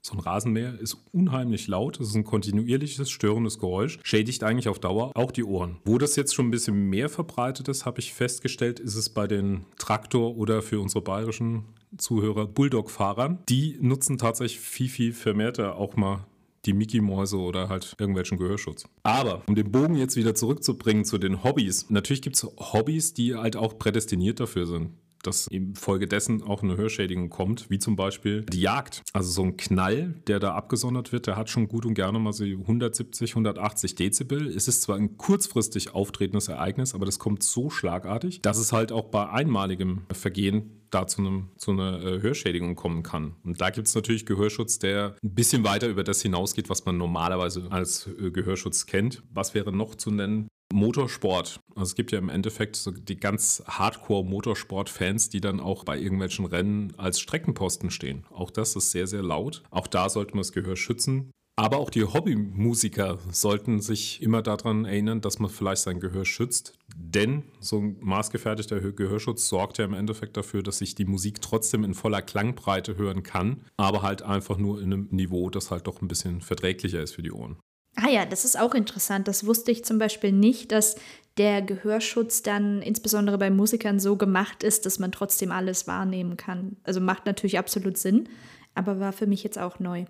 So 0.06 0.12
ein 0.12 0.20
Rasenmäher 0.20 0.78
ist 0.78 0.98
unheimlich 1.12 1.66
laut, 1.66 1.98
es 1.98 2.08
ist 2.08 2.14
ein 2.14 2.24
kontinuierliches, 2.24 3.08
störendes 3.08 3.58
Geräusch, 3.58 3.98
schädigt 4.02 4.44
eigentlich 4.44 4.68
auf 4.68 4.78
Dauer 4.78 5.12
auch 5.14 5.32
die 5.32 5.44
Ohren. 5.44 5.78
Wo 5.86 5.96
das 5.96 6.14
jetzt 6.16 6.34
schon 6.34 6.48
ein 6.48 6.50
bisschen 6.50 6.90
mehr 6.90 7.08
verbreitet 7.08 7.68
ist, 7.68 7.86
habe 7.86 8.00
ich 8.00 8.12
festgestellt, 8.12 8.80
ist 8.80 8.96
es 8.96 9.08
bei 9.08 9.26
den 9.26 9.64
Traktor- 9.78 10.36
oder 10.36 10.60
für 10.60 10.78
unsere 10.78 11.02
bayerischen 11.02 11.64
Zuhörer 11.96 12.46
Bulldog-Fahrern. 12.46 13.38
Die 13.48 13.78
nutzen 13.80 14.18
tatsächlich 14.18 14.60
viel, 14.60 14.90
viel 14.90 15.12
vermehrter 15.14 15.76
auch 15.76 15.96
mal 15.96 16.26
die 16.66 16.74
Mickey-Mäuse 16.74 17.38
oder 17.38 17.70
halt 17.70 17.96
irgendwelchen 17.98 18.36
Gehörschutz. 18.36 18.84
Aber 19.04 19.42
um 19.46 19.54
den 19.54 19.72
Bogen 19.72 19.96
jetzt 19.96 20.16
wieder 20.16 20.34
zurückzubringen 20.34 21.06
zu 21.06 21.16
den 21.16 21.44
Hobbys, 21.44 21.88
natürlich 21.88 22.20
gibt 22.20 22.36
es 22.36 22.44
Hobbys, 22.44 23.14
die 23.14 23.36
halt 23.36 23.56
auch 23.56 23.78
prädestiniert 23.78 24.38
dafür 24.38 24.66
sind 24.66 24.90
dass 25.26 25.46
infolgedessen 25.46 26.42
auch 26.42 26.62
eine 26.62 26.76
Hörschädigung 26.76 27.30
kommt, 27.30 27.70
wie 27.70 27.78
zum 27.78 27.96
Beispiel 27.96 28.42
die 28.42 28.60
Jagd. 28.60 29.02
Also 29.12 29.30
so 29.30 29.42
ein 29.42 29.56
Knall, 29.56 30.14
der 30.26 30.40
da 30.40 30.54
abgesondert 30.54 31.12
wird, 31.12 31.26
der 31.26 31.36
hat 31.36 31.50
schon 31.50 31.68
gut 31.68 31.86
und 31.86 31.94
gerne 31.94 32.18
mal 32.18 32.32
so 32.32 32.44
170, 32.44 33.32
180 33.32 33.94
Dezibel. 33.94 34.46
Es 34.48 34.68
ist 34.68 34.82
zwar 34.82 34.96
ein 34.96 35.16
kurzfristig 35.16 35.94
auftretendes 35.94 36.48
Ereignis, 36.48 36.94
aber 36.94 37.06
das 37.06 37.18
kommt 37.18 37.42
so 37.42 37.70
schlagartig, 37.70 38.42
dass 38.42 38.58
es 38.58 38.72
halt 38.72 38.92
auch 38.92 39.06
bei 39.06 39.28
einmaligem 39.28 40.02
Vergehen 40.12 40.84
da 40.94 41.06
zu, 41.06 41.22
einem, 41.22 41.48
zu 41.56 41.72
einer 41.72 42.00
äh, 42.02 42.22
Hörschädigung 42.22 42.76
kommen 42.76 43.02
kann. 43.02 43.34
Und 43.42 43.60
da 43.60 43.70
gibt 43.70 43.88
es 43.88 43.94
natürlich 43.94 44.26
Gehörschutz, 44.26 44.78
der 44.78 45.16
ein 45.22 45.34
bisschen 45.34 45.64
weiter 45.64 45.88
über 45.88 46.04
das 46.04 46.22
hinausgeht, 46.22 46.70
was 46.70 46.84
man 46.84 46.96
normalerweise 46.96 47.66
als 47.70 48.06
äh, 48.06 48.30
Gehörschutz 48.30 48.86
kennt. 48.86 49.22
Was 49.32 49.54
wäre 49.54 49.72
noch 49.72 49.96
zu 49.96 50.10
nennen? 50.10 50.48
Motorsport. 50.72 51.60
Also 51.74 51.90
es 51.90 51.94
gibt 51.94 52.12
ja 52.12 52.18
im 52.18 52.28
Endeffekt 52.28 52.76
so 52.76 52.90
die 52.90 53.16
ganz 53.16 53.62
Hardcore-Motorsport-Fans, 53.66 55.28
die 55.28 55.40
dann 55.40 55.60
auch 55.60 55.84
bei 55.84 55.98
irgendwelchen 55.98 56.46
Rennen 56.46 56.92
als 56.96 57.20
Streckenposten 57.20 57.90
stehen. 57.90 58.24
Auch 58.30 58.50
das 58.50 58.76
ist 58.76 58.90
sehr, 58.90 59.06
sehr 59.06 59.22
laut. 59.22 59.62
Auch 59.70 59.86
da 59.86 60.08
sollte 60.08 60.32
man 60.32 60.40
das 60.40 60.52
Gehör 60.52 60.76
schützen. 60.76 61.30
Aber 61.56 61.78
auch 61.78 61.90
die 61.90 62.02
Hobbymusiker 62.02 63.18
sollten 63.30 63.80
sich 63.80 64.20
immer 64.20 64.42
daran 64.42 64.84
erinnern, 64.86 65.20
dass 65.20 65.38
man 65.38 65.50
vielleicht 65.50 65.82
sein 65.82 66.00
Gehör 66.00 66.24
schützt. 66.24 66.72
Denn 66.96 67.44
so 67.60 67.78
ein 67.78 67.96
maßgefertigter 68.00 68.80
Gehörschutz 68.80 69.48
sorgt 69.48 69.78
ja 69.78 69.84
im 69.84 69.94
Endeffekt 69.94 70.36
dafür, 70.36 70.64
dass 70.64 70.80
ich 70.80 70.96
die 70.96 71.04
Musik 71.04 71.40
trotzdem 71.40 71.84
in 71.84 71.94
voller 71.94 72.22
Klangbreite 72.22 72.96
hören 72.96 73.22
kann, 73.22 73.62
aber 73.76 74.02
halt 74.02 74.22
einfach 74.22 74.58
nur 74.58 74.80
in 74.80 74.92
einem 74.92 75.08
Niveau, 75.12 75.48
das 75.48 75.70
halt 75.70 75.86
doch 75.86 76.02
ein 76.02 76.08
bisschen 76.08 76.40
verträglicher 76.40 77.00
ist 77.00 77.14
für 77.14 77.22
die 77.22 77.32
Ohren. 77.32 77.56
Ah 77.96 78.08
ja, 78.08 78.26
das 78.26 78.44
ist 78.44 78.58
auch 78.58 78.74
interessant. 78.74 79.28
Das 79.28 79.46
wusste 79.46 79.70
ich 79.70 79.84
zum 79.84 79.98
Beispiel 79.98 80.32
nicht, 80.32 80.72
dass 80.72 80.96
der 81.36 81.62
Gehörschutz 81.62 82.42
dann 82.42 82.82
insbesondere 82.82 83.38
bei 83.38 83.50
Musikern 83.50 83.98
so 83.98 84.16
gemacht 84.16 84.62
ist, 84.62 84.86
dass 84.86 84.98
man 84.98 85.12
trotzdem 85.12 85.50
alles 85.50 85.86
wahrnehmen 85.86 86.36
kann. 86.36 86.76
Also 86.84 87.00
macht 87.00 87.26
natürlich 87.26 87.58
absolut 87.58 87.96
Sinn, 87.96 88.28
aber 88.74 89.00
war 89.00 89.12
für 89.12 89.26
mich 89.26 89.42
jetzt 89.42 89.58
auch 89.58 89.78
neu. 89.78 90.04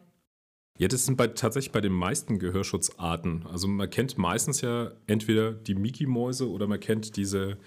Ja, 0.79 0.88
das 0.88 1.07
sind 1.07 1.17
bei, 1.17 1.29
tatsächlich 1.29 1.73
bei 1.73 1.81
den 1.81 1.93
meisten 1.93 2.38
Gehörschutzarten. 2.38 3.47
Also 3.47 3.69
man 3.69 3.88
kennt 3.88 4.19
meistens 4.19 4.61
ja 4.61 4.91
entweder 5.07 5.53
die 5.53 5.75
Mickey-Mäuse 5.75 6.50
oder 6.50 6.67
man 6.67 6.81
kennt 6.81 7.17
diese, 7.17 7.59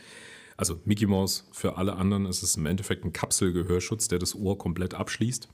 also 0.58 0.82
Mickey 0.84 1.06
Maus 1.06 1.48
für 1.54 1.78
alle 1.78 1.96
anderen 1.96 2.26
ist 2.26 2.44
es 2.44 2.58
im 2.58 2.66
Endeffekt 2.66 3.06
ein 3.06 3.14
Kapselgehörschutz, 3.14 4.10
der 4.10 4.20
das 4.20 4.36
Ohr 4.36 4.58
komplett 4.58 4.94
abschließt. 4.94 5.48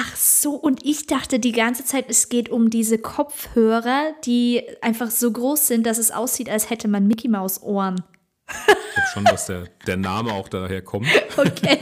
Ach 0.00 0.14
so, 0.14 0.52
und 0.52 0.84
ich 0.84 1.06
dachte 1.06 1.40
die 1.40 1.50
ganze 1.50 1.84
Zeit, 1.84 2.04
es 2.08 2.28
geht 2.28 2.50
um 2.50 2.70
diese 2.70 2.98
Kopfhörer, 2.98 4.12
die 4.24 4.62
einfach 4.80 5.10
so 5.10 5.32
groß 5.32 5.66
sind, 5.66 5.86
dass 5.86 5.98
es 5.98 6.12
aussieht, 6.12 6.48
als 6.48 6.70
hätte 6.70 6.86
man 6.86 7.08
Mickey 7.08 7.26
Maus 7.26 7.60
Ohren. 7.62 8.04
Ich 8.48 8.94
glaube 8.94 9.08
schon, 9.12 9.24
dass 9.24 9.46
der, 9.46 9.64
der 9.88 9.96
Name 9.96 10.32
auch 10.32 10.48
daher 10.48 10.82
kommt. 10.82 11.08
Okay. 11.36 11.78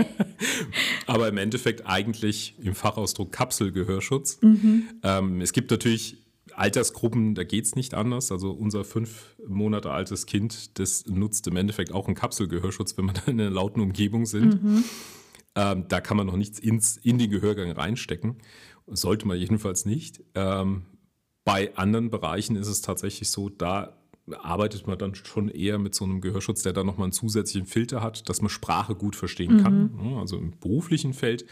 Aber 1.06 1.28
im 1.28 1.38
Endeffekt 1.38 1.86
eigentlich 1.86 2.54
im 2.62 2.74
Fachausdruck 2.74 3.32
Kapselgehörschutz. 3.32 4.38
Mhm. 4.42 4.88
Ähm, 5.02 5.40
es 5.40 5.52
gibt 5.52 5.70
natürlich 5.70 6.18
Altersgruppen, 6.54 7.34
da 7.34 7.44
geht 7.44 7.64
es 7.64 7.74
nicht 7.74 7.94
anders. 7.94 8.32
Also 8.32 8.50
unser 8.50 8.84
fünf 8.84 9.34
Monate 9.46 9.90
altes 9.90 10.26
Kind, 10.26 10.78
das 10.78 11.06
nutzt 11.06 11.46
im 11.46 11.56
Endeffekt 11.56 11.92
auch 11.92 12.06
einen 12.06 12.16
Kapselgehörschutz, 12.16 12.98
wenn 12.98 13.06
wir 13.06 13.12
da 13.14 13.22
in 13.26 13.40
einer 13.40 13.50
lauten 13.50 13.80
Umgebung 13.80 14.26
sind. 14.26 14.62
Mhm. 14.62 14.84
Ähm, 15.56 15.86
da 15.88 16.00
kann 16.00 16.16
man 16.16 16.26
noch 16.26 16.36
nichts 16.36 16.58
ins, 16.58 16.98
in 16.98 17.18
den 17.18 17.30
Gehörgang 17.30 17.72
reinstecken. 17.72 18.36
Sollte 18.86 19.26
man 19.26 19.38
jedenfalls 19.38 19.84
nicht. 19.84 20.22
Ähm, 20.34 20.84
bei 21.44 21.74
anderen 21.76 22.10
Bereichen 22.10 22.54
ist 22.54 22.68
es 22.68 22.82
tatsächlich 22.82 23.30
so, 23.30 23.48
da 23.48 23.96
arbeitet 24.32 24.86
man 24.86 24.98
dann 24.98 25.14
schon 25.14 25.48
eher 25.48 25.78
mit 25.78 25.94
so 25.94 26.04
einem 26.04 26.20
Gehörschutz, 26.20 26.62
der 26.62 26.72
dann 26.72 26.86
nochmal 26.86 27.06
einen 27.06 27.12
zusätzlichen 27.12 27.66
Filter 27.66 28.02
hat, 28.02 28.28
dass 28.28 28.42
man 28.42 28.48
Sprache 28.48 28.94
gut 28.94 29.16
verstehen 29.16 29.54
mhm. 29.54 29.62
kann. 29.62 30.16
Also 30.18 30.36
im 30.36 30.58
beruflichen 30.58 31.14
Feld 31.14 31.46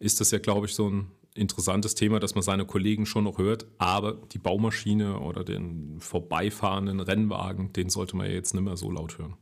ist 0.00 0.20
das 0.20 0.30
ja, 0.30 0.38
glaube 0.38 0.66
ich, 0.66 0.74
so 0.74 0.90
ein 0.90 1.10
interessantes 1.34 1.94
Thema, 1.94 2.18
dass 2.18 2.34
man 2.34 2.42
seine 2.42 2.66
Kollegen 2.66 3.06
schon 3.06 3.24
noch 3.24 3.38
hört, 3.38 3.66
aber 3.78 4.14
die 4.32 4.38
Baumaschine 4.38 5.20
oder 5.20 5.44
den 5.44 6.00
vorbeifahrenden 6.00 7.00
Rennwagen, 7.00 7.72
den 7.72 7.90
sollte 7.90 8.16
man 8.16 8.26
ja 8.26 8.32
jetzt 8.32 8.54
nicht 8.54 8.64
mehr 8.64 8.76
so 8.76 8.90
laut 8.90 9.18
hören. 9.18 9.36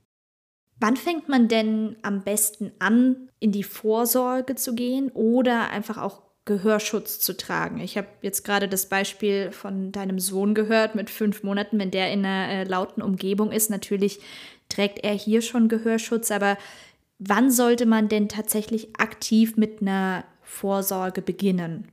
Wann 0.78 0.96
fängt 0.96 1.28
man 1.28 1.48
denn 1.48 1.96
am 2.02 2.22
besten 2.22 2.72
an, 2.78 3.30
in 3.40 3.50
die 3.50 3.62
Vorsorge 3.62 4.56
zu 4.56 4.74
gehen 4.74 5.10
oder 5.12 5.70
einfach 5.70 5.96
auch 5.96 6.22
Gehörschutz 6.44 7.18
zu 7.18 7.36
tragen? 7.36 7.80
Ich 7.80 7.96
habe 7.96 8.08
jetzt 8.20 8.44
gerade 8.44 8.68
das 8.68 8.88
Beispiel 8.88 9.52
von 9.52 9.90
deinem 9.90 10.18
Sohn 10.18 10.54
gehört 10.54 10.94
mit 10.94 11.08
fünf 11.08 11.42
Monaten, 11.42 11.78
wenn 11.78 11.90
der 11.90 12.12
in 12.12 12.24
einer 12.24 12.52
äh, 12.52 12.64
lauten 12.64 13.02
Umgebung 13.02 13.52
ist. 13.52 13.70
Natürlich 13.70 14.20
trägt 14.68 15.02
er 15.02 15.14
hier 15.14 15.40
schon 15.40 15.68
Gehörschutz, 15.68 16.30
aber 16.30 16.58
wann 17.18 17.50
sollte 17.50 17.86
man 17.86 18.08
denn 18.08 18.28
tatsächlich 18.28 19.00
aktiv 19.00 19.56
mit 19.56 19.80
einer 19.80 20.24
Vorsorge 20.42 21.22
beginnen? 21.22 21.88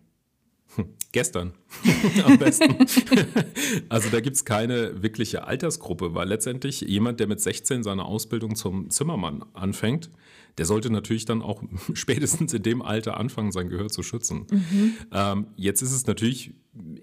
Hm, 0.75 0.85
gestern 1.11 1.53
am 2.25 2.37
besten. 2.37 2.75
also 3.89 4.09
da 4.09 4.19
gibt 4.19 4.35
es 4.35 4.45
keine 4.45 5.01
wirkliche 5.03 5.45
Altersgruppe, 5.45 6.15
weil 6.15 6.27
letztendlich 6.27 6.81
jemand, 6.81 7.19
der 7.19 7.27
mit 7.27 7.41
16 7.41 7.83
seine 7.83 8.05
Ausbildung 8.05 8.55
zum 8.55 8.89
Zimmermann 8.89 9.45
anfängt, 9.53 10.09
der 10.57 10.65
sollte 10.65 10.89
natürlich 10.89 11.25
dann 11.25 11.41
auch 11.41 11.63
spätestens 11.93 12.53
in 12.53 12.63
dem 12.63 12.81
Alter 12.81 13.17
anfangen, 13.17 13.51
sein 13.51 13.69
Gehör 13.69 13.89
zu 13.89 14.03
schützen. 14.03 14.45
Mhm. 14.49 14.93
Ähm, 15.11 15.47
jetzt 15.55 15.81
ist 15.81 15.93
es 15.93 16.05
natürlich 16.07 16.53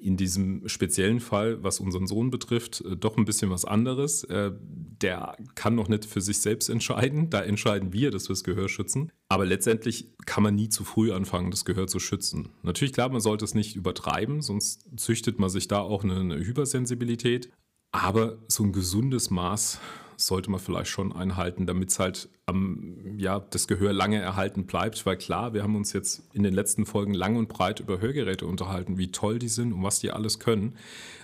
in 0.00 0.16
diesem 0.16 0.68
speziellen 0.68 1.20
Fall, 1.20 1.62
was 1.62 1.78
unseren 1.78 2.06
Sohn 2.06 2.30
betrifft, 2.30 2.82
äh, 2.84 2.96
doch 2.96 3.16
ein 3.16 3.24
bisschen 3.24 3.50
was 3.50 3.64
anderes. 3.64 4.24
Äh, 4.24 4.52
der 5.00 5.36
kann 5.54 5.74
noch 5.74 5.88
nicht 5.88 6.04
für 6.04 6.20
sich 6.20 6.38
selbst 6.40 6.68
entscheiden. 6.68 7.30
Da 7.30 7.42
entscheiden 7.42 7.92
wir, 7.92 8.10
dass 8.10 8.24
wir 8.24 8.34
das 8.34 8.44
Gehör 8.44 8.68
schützen. 8.68 9.12
Aber 9.28 9.46
letztendlich 9.46 10.08
kann 10.26 10.42
man 10.42 10.54
nie 10.54 10.68
zu 10.68 10.84
früh 10.84 11.12
anfangen, 11.12 11.50
das 11.50 11.64
Gehör 11.64 11.86
zu 11.86 12.00
schützen. 12.00 12.48
Natürlich, 12.62 12.92
klar, 12.92 13.08
man 13.08 13.20
sollte 13.20 13.44
es 13.44 13.54
nicht 13.54 13.76
übertreiben, 13.76 14.42
sonst 14.42 14.86
züchtet 14.96 15.38
man 15.38 15.50
sich 15.50 15.68
da 15.68 15.80
auch 15.80 16.04
eine, 16.04 16.16
eine 16.16 16.38
Hypersensibilität. 16.38 17.50
Aber 17.92 18.38
so 18.48 18.62
ein 18.64 18.72
gesundes 18.72 19.30
Maß 19.30 19.80
sollte 20.20 20.50
man 20.50 20.60
vielleicht 20.60 20.90
schon 20.90 21.12
einhalten, 21.12 21.66
damit 21.66 21.90
es 21.90 21.98
halt 21.98 22.28
am, 22.46 22.96
ja, 23.18 23.40
das 23.40 23.66
Gehör 23.66 23.92
lange 23.92 24.20
erhalten 24.20 24.66
bleibt. 24.66 25.04
Weil 25.06 25.16
klar, 25.16 25.54
wir 25.54 25.62
haben 25.62 25.76
uns 25.76 25.92
jetzt 25.92 26.22
in 26.32 26.42
den 26.42 26.54
letzten 26.54 26.86
Folgen 26.86 27.14
lang 27.14 27.36
und 27.36 27.48
breit 27.48 27.80
über 27.80 28.00
Hörgeräte 28.00 28.46
unterhalten, 28.46 28.98
wie 28.98 29.10
toll 29.10 29.38
die 29.38 29.48
sind 29.48 29.72
und 29.72 29.82
was 29.82 30.00
die 30.00 30.10
alles 30.10 30.38
können. 30.38 30.74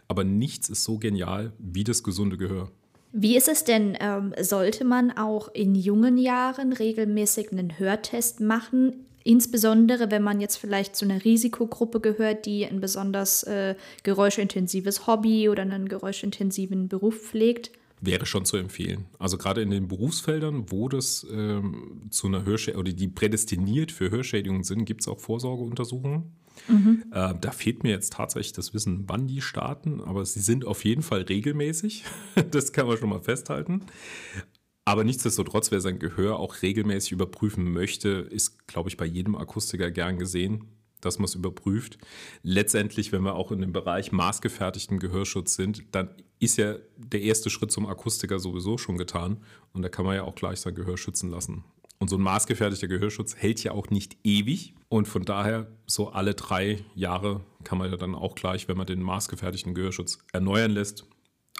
Aber 0.08 0.24
nichts 0.24 0.68
ist 0.68 0.84
so 0.84 0.98
genial 0.98 1.52
wie 1.58 1.84
das 1.84 2.02
gesunde 2.02 2.36
Gehör. 2.36 2.70
Wie 3.12 3.36
ist 3.36 3.48
es 3.48 3.64
denn, 3.64 3.96
ähm, 4.00 4.34
sollte 4.40 4.84
man 4.84 5.10
auch 5.10 5.48
in 5.54 5.74
jungen 5.74 6.18
Jahren 6.18 6.72
regelmäßig 6.72 7.50
einen 7.50 7.78
Hörtest 7.78 8.40
machen? 8.40 9.06
Insbesondere, 9.24 10.10
wenn 10.10 10.22
man 10.22 10.40
jetzt 10.40 10.56
vielleicht 10.56 10.94
zu 10.94 11.04
einer 11.04 11.24
Risikogruppe 11.24 12.00
gehört, 12.00 12.46
die 12.46 12.64
ein 12.66 12.80
besonders 12.80 13.42
äh, 13.44 13.74
geräuschintensives 14.02 15.06
Hobby 15.06 15.48
oder 15.48 15.62
einen 15.62 15.88
geräuschintensiven 15.88 16.88
Beruf 16.88 17.18
pflegt 17.22 17.70
wäre 18.00 18.26
schon 18.26 18.44
zu 18.44 18.56
empfehlen. 18.56 19.06
Also 19.18 19.38
gerade 19.38 19.62
in 19.62 19.70
den 19.70 19.88
Berufsfeldern, 19.88 20.70
wo 20.70 20.88
das 20.88 21.26
ähm, 21.30 22.02
zu 22.10 22.26
einer 22.26 22.44
Hörschädigung 22.44 22.80
oder 22.80 22.92
die 22.92 23.08
prädestiniert 23.08 23.92
für 23.92 24.10
Hörschädigungen 24.10 24.64
sind, 24.64 24.84
gibt 24.84 25.00
es 25.00 25.08
auch 25.08 25.18
Vorsorgeuntersuchungen. 25.18 26.36
Mhm. 26.68 27.04
Äh, 27.10 27.34
da 27.40 27.50
fehlt 27.50 27.82
mir 27.82 27.90
jetzt 27.90 28.12
tatsächlich 28.12 28.52
das 28.52 28.74
Wissen, 28.74 29.04
wann 29.06 29.26
die 29.26 29.40
starten, 29.40 30.00
aber 30.00 30.24
sie 30.24 30.40
sind 30.40 30.64
auf 30.64 30.84
jeden 30.84 31.02
Fall 31.02 31.22
regelmäßig. 31.22 32.04
das 32.50 32.72
kann 32.72 32.86
man 32.86 32.96
schon 32.98 33.10
mal 33.10 33.20
festhalten. 33.20 33.82
Aber 34.84 35.02
nichtsdestotrotz, 35.02 35.72
wer 35.72 35.80
sein 35.80 35.98
Gehör 35.98 36.38
auch 36.38 36.62
regelmäßig 36.62 37.12
überprüfen 37.12 37.72
möchte, 37.72 38.08
ist, 38.08 38.68
glaube 38.68 38.88
ich, 38.88 38.96
bei 38.96 39.06
jedem 39.06 39.34
Akustiker 39.34 39.90
gern 39.90 40.18
gesehen 40.18 40.75
dass 41.00 41.18
man 41.18 41.26
es 41.26 41.34
überprüft. 41.34 41.98
Letztendlich, 42.42 43.12
wenn 43.12 43.22
wir 43.22 43.34
auch 43.34 43.52
in 43.52 43.60
dem 43.60 43.72
Bereich 43.72 44.12
maßgefertigten 44.12 44.98
Gehörschutz 44.98 45.54
sind, 45.54 45.84
dann 45.92 46.10
ist 46.38 46.58
ja 46.58 46.76
der 46.96 47.22
erste 47.22 47.50
Schritt 47.50 47.70
zum 47.70 47.86
Akustiker 47.86 48.38
sowieso 48.38 48.78
schon 48.78 48.98
getan 48.98 49.38
und 49.72 49.82
da 49.82 49.88
kann 49.88 50.04
man 50.04 50.16
ja 50.16 50.24
auch 50.24 50.34
gleich 50.34 50.60
sein 50.60 50.74
Gehör 50.74 50.96
schützen 50.96 51.30
lassen. 51.30 51.64
Und 51.98 52.08
so 52.08 52.16
ein 52.16 52.22
maßgefertigter 52.22 52.88
Gehörschutz 52.88 53.36
hält 53.36 53.62
ja 53.62 53.72
auch 53.72 53.88
nicht 53.88 54.18
ewig. 54.22 54.74
Und 54.88 55.08
von 55.08 55.24
daher, 55.24 55.66
so 55.86 56.10
alle 56.10 56.34
drei 56.34 56.84
Jahre 56.94 57.40
kann 57.64 57.78
man 57.78 57.90
ja 57.90 57.96
dann 57.96 58.14
auch 58.14 58.34
gleich, 58.34 58.68
wenn 58.68 58.76
man 58.76 58.86
den 58.86 59.02
maßgefertigten 59.02 59.74
Gehörschutz 59.74 60.18
erneuern 60.32 60.72
lässt, 60.72 61.06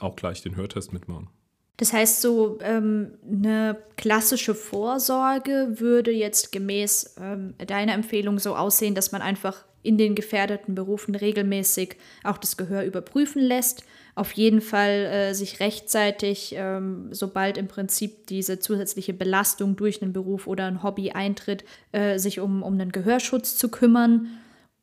auch 0.00 0.14
gleich 0.14 0.42
den 0.42 0.56
Hörtest 0.56 0.92
mitmachen. 0.92 1.30
Das 1.76 1.92
heißt, 1.92 2.22
so 2.22 2.58
ähm, 2.62 3.12
eine 3.28 3.76
klassische 3.96 4.54
Vorsorge 4.54 5.74
würde 5.76 6.10
jetzt 6.10 6.50
gemäß 6.52 7.16
ähm, 7.20 7.54
deiner 7.66 7.92
Empfehlung 7.92 8.38
so 8.38 8.56
aussehen, 8.56 8.94
dass 8.94 9.12
man 9.12 9.20
einfach 9.20 9.64
in 9.82 9.98
den 9.98 10.14
gefährdeten 10.14 10.74
Berufen 10.74 11.14
regelmäßig 11.14 11.96
auch 12.24 12.38
das 12.38 12.56
Gehör 12.56 12.82
überprüfen 12.82 13.40
lässt. 13.40 13.84
Auf 14.16 14.32
jeden 14.32 14.62
Fall 14.62 14.90
äh, 14.90 15.34
sich 15.34 15.60
rechtzeitig, 15.60 16.54
ähm, 16.56 17.08
sobald 17.12 17.58
im 17.58 17.68
Prinzip 17.68 18.26
diese 18.26 18.58
zusätzliche 18.58 19.12
Belastung 19.12 19.76
durch 19.76 20.02
einen 20.02 20.14
Beruf 20.14 20.46
oder 20.46 20.64
ein 20.64 20.82
Hobby 20.82 21.10
eintritt, 21.12 21.64
äh, 21.92 22.18
sich 22.18 22.40
um, 22.40 22.62
um 22.62 22.72
einen 22.72 22.90
Gehörschutz 22.90 23.56
zu 23.56 23.68
kümmern 23.68 24.28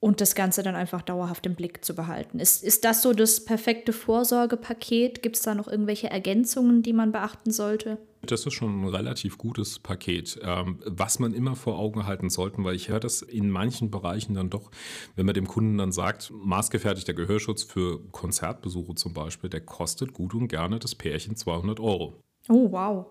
und 0.04 0.20
das 0.20 0.36
Ganze 0.36 0.64
dann 0.64 0.76
einfach 0.76 1.02
dauerhaft 1.02 1.46
im 1.46 1.56
Blick 1.56 1.86
zu 1.86 1.96
behalten. 1.96 2.38
Ist, 2.38 2.62
ist 2.62 2.84
das 2.84 3.02
so 3.02 3.14
das 3.14 3.46
perfekte 3.46 3.94
Vorsorgepaket? 3.94 5.22
Gibt 5.22 5.38
es 5.38 5.44
da 5.44 5.56
noch 5.56 5.70
irgendwelche 5.70 6.10
Ergänzungen, 6.10 6.84
die 6.84 6.92
man 6.92 7.14
beachten 7.14 7.52
sollte? 7.52 7.98
Das 8.22 8.46
ist 8.46 8.52
schon 8.52 8.82
ein 8.82 8.90
relativ 8.90 9.38
gutes 9.38 9.80
Paket, 9.80 10.38
ähm, 10.44 10.82
was 10.86 11.20
man 11.20 11.34
immer 11.34 11.56
vor 11.56 11.80
Augen 11.80 12.06
halten 12.06 12.30
sollte, 12.30 12.62
weil 12.66 12.76
ich 12.76 12.90
höre 12.90 13.00
das 13.00 13.22
in 13.22 13.50
manchen 13.50 13.92
Bereichen 13.92 14.34
dann 14.34 14.50
doch, 14.50 14.72
wenn 15.16 15.26
man 15.26 15.36
dem 15.36 15.48
Kunden 15.48 15.78
dann 15.78 15.94
sagt, 15.94 16.34
maßgefertigter 16.36 17.14
Gehörschutz 17.14 17.64
für 17.64 18.04
Konzertbesuche 18.12 18.96
zum 18.96 19.14
Beispiel, 19.14 19.50
der 19.50 19.62
kostet 19.62 20.12
gut 20.12 20.34
und 20.34 20.50
gerne 20.50 20.80
das 20.80 20.96
Pärchen 20.96 21.38
200 21.38 21.80
Euro. 21.80 22.20
Oh, 22.50 22.70
wow. 22.70 23.06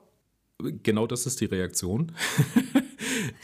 Genau 0.83 1.07
das 1.07 1.26
ist 1.26 1.40
die 1.40 1.47
Reaktion. 1.47 2.12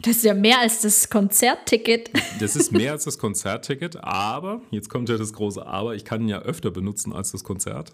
Das 0.03 0.17
ist 0.19 0.25
ja 0.25 0.35
mehr 0.35 0.61
als 0.61 0.83
das 0.83 1.11
Konzertticket. 1.11 2.11
Das 2.41 2.55
ist 2.55 2.73
mehr 2.73 2.93
als 2.93 3.05
das 3.05 3.19
Konzertticket, 3.19 3.97
aber, 3.97 4.63
jetzt 4.71 4.89
kommt 4.89 5.09
ja 5.09 5.17
das 5.17 5.33
große 5.33 5.67
Aber, 5.67 5.97
ich 5.97 6.05
kann 6.05 6.23
ihn 6.23 6.29
ja 6.29 6.41
öfter 6.41 6.71
benutzen 6.71 7.13
als 7.13 7.33
das 7.33 7.43
Konzert. 7.43 7.93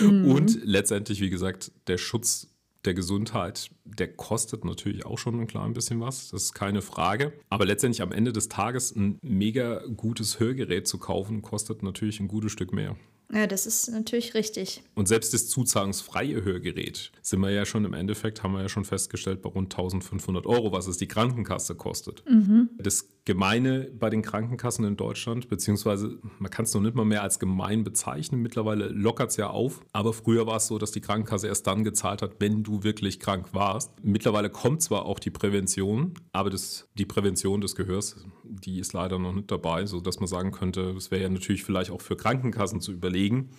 Mhm. 0.00 0.24
Und 0.24 0.58
letztendlich, 0.64 1.20
wie 1.20 1.28
gesagt, 1.28 1.70
der 1.86 1.98
Schutz 1.98 2.48
der 2.84 2.94
Gesundheit, 2.94 3.70
der 3.84 4.08
kostet 4.08 4.64
natürlich 4.64 5.04
auch 5.04 5.18
schon 5.18 5.38
ein 5.40 5.46
klein 5.46 5.74
bisschen 5.74 6.00
was, 6.00 6.30
das 6.30 6.44
ist 6.44 6.54
keine 6.54 6.80
Frage. 6.80 7.32
Aber 7.50 7.66
letztendlich 7.66 8.02
am 8.02 8.12
Ende 8.12 8.32
des 8.32 8.48
Tages 8.48 8.94
ein 8.94 9.18
mega 9.22 9.82
gutes 9.96 10.40
Hörgerät 10.40 10.86
zu 10.86 10.98
kaufen, 10.98 11.42
kostet 11.42 11.82
natürlich 11.82 12.20
ein 12.20 12.28
gutes 12.28 12.52
Stück 12.52 12.72
mehr. 12.72 12.96
Ja, 13.32 13.46
das 13.46 13.66
ist 13.66 13.90
natürlich 13.90 14.34
richtig. 14.34 14.82
Und 14.94 15.06
selbst 15.06 15.34
das 15.34 15.48
zuzahlungsfreie 15.48 16.42
Hörgerät 16.44 17.12
sind 17.20 17.40
wir 17.40 17.50
ja 17.50 17.66
schon 17.66 17.84
im 17.84 17.92
Endeffekt, 17.92 18.42
haben 18.42 18.54
wir 18.54 18.62
ja 18.62 18.68
schon 18.68 18.86
festgestellt, 18.86 19.42
bei 19.42 19.50
rund 19.50 19.72
1500 19.72 20.46
Euro, 20.46 20.72
was 20.72 20.86
es 20.86 20.96
die 20.96 21.08
Krankenkasse 21.08 21.74
kostet. 21.74 22.24
Mhm. 22.26 22.70
Das 22.78 23.08
Gemeine 23.26 23.90
bei 23.92 24.08
den 24.08 24.22
Krankenkassen 24.22 24.86
in 24.86 24.96
Deutschland, 24.96 25.50
beziehungsweise 25.50 26.18
man 26.38 26.50
kann 26.50 26.64
es 26.64 26.72
noch 26.72 26.80
nicht 26.80 26.94
mal 26.94 27.04
mehr 27.04 27.22
als 27.22 27.38
gemein 27.38 27.84
bezeichnen. 27.84 28.40
Mittlerweile 28.40 28.88
lockert 28.88 29.28
es 29.30 29.36
ja 29.36 29.50
auf. 29.50 29.82
Aber 29.92 30.14
früher 30.14 30.46
war 30.46 30.56
es 30.56 30.66
so, 30.66 30.78
dass 30.78 30.92
die 30.92 31.02
Krankenkasse 31.02 31.48
erst 31.48 31.66
dann 31.66 31.84
gezahlt 31.84 32.22
hat, 32.22 32.36
wenn 32.38 32.62
du 32.62 32.82
wirklich 32.82 33.20
krank 33.20 33.52
warst. 33.52 33.92
Mittlerweile 34.02 34.48
kommt 34.48 34.80
zwar 34.80 35.04
auch 35.04 35.18
die 35.18 35.30
Prävention, 35.30 36.14
aber 36.32 36.48
das, 36.48 36.88
die 36.94 37.04
Prävention 37.04 37.60
des 37.60 37.76
Gehörs, 37.76 38.16
die 38.48 38.78
ist 38.78 38.92
leider 38.92 39.18
noch 39.18 39.32
nicht 39.32 39.50
dabei, 39.50 39.86
sodass 39.86 40.20
man 40.20 40.26
sagen 40.26 40.52
könnte, 40.52 40.90
es 40.90 41.10
wäre 41.10 41.22
ja 41.22 41.28
natürlich 41.28 41.64
vielleicht 41.64 41.90
auch 41.90 42.00
für 42.00 42.16
Krankenkassen 42.16 42.80
zu 42.80 42.92
überlegen 42.92 43.50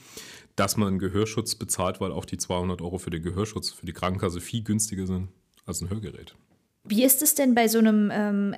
dass 0.60 0.78
man 0.78 0.90
einen 0.90 1.00
Gehörschutz 1.00 1.56
bezahlt, 1.56 2.02
weil 2.02 2.12
auch 2.12 2.26
die 2.26 2.38
200 2.38 2.82
Euro 2.82 2.98
für 2.98 3.10
den 3.10 3.24
Gehörschutz 3.24 3.72
für 3.72 3.86
die 3.86 3.94
Krankenkasse 3.94 4.42
viel 4.42 4.64
günstiger 4.64 5.08
sind 5.08 5.30
als 5.66 5.82
ein 5.82 5.90
Hörgerät. 5.90 6.36
Wie 6.84 7.04
ist 7.04 7.22
es 7.22 7.36
denn 7.36 7.56
bei 7.56 7.68
so 7.68 7.80
einem 7.80 8.12
ähm, 8.12 8.56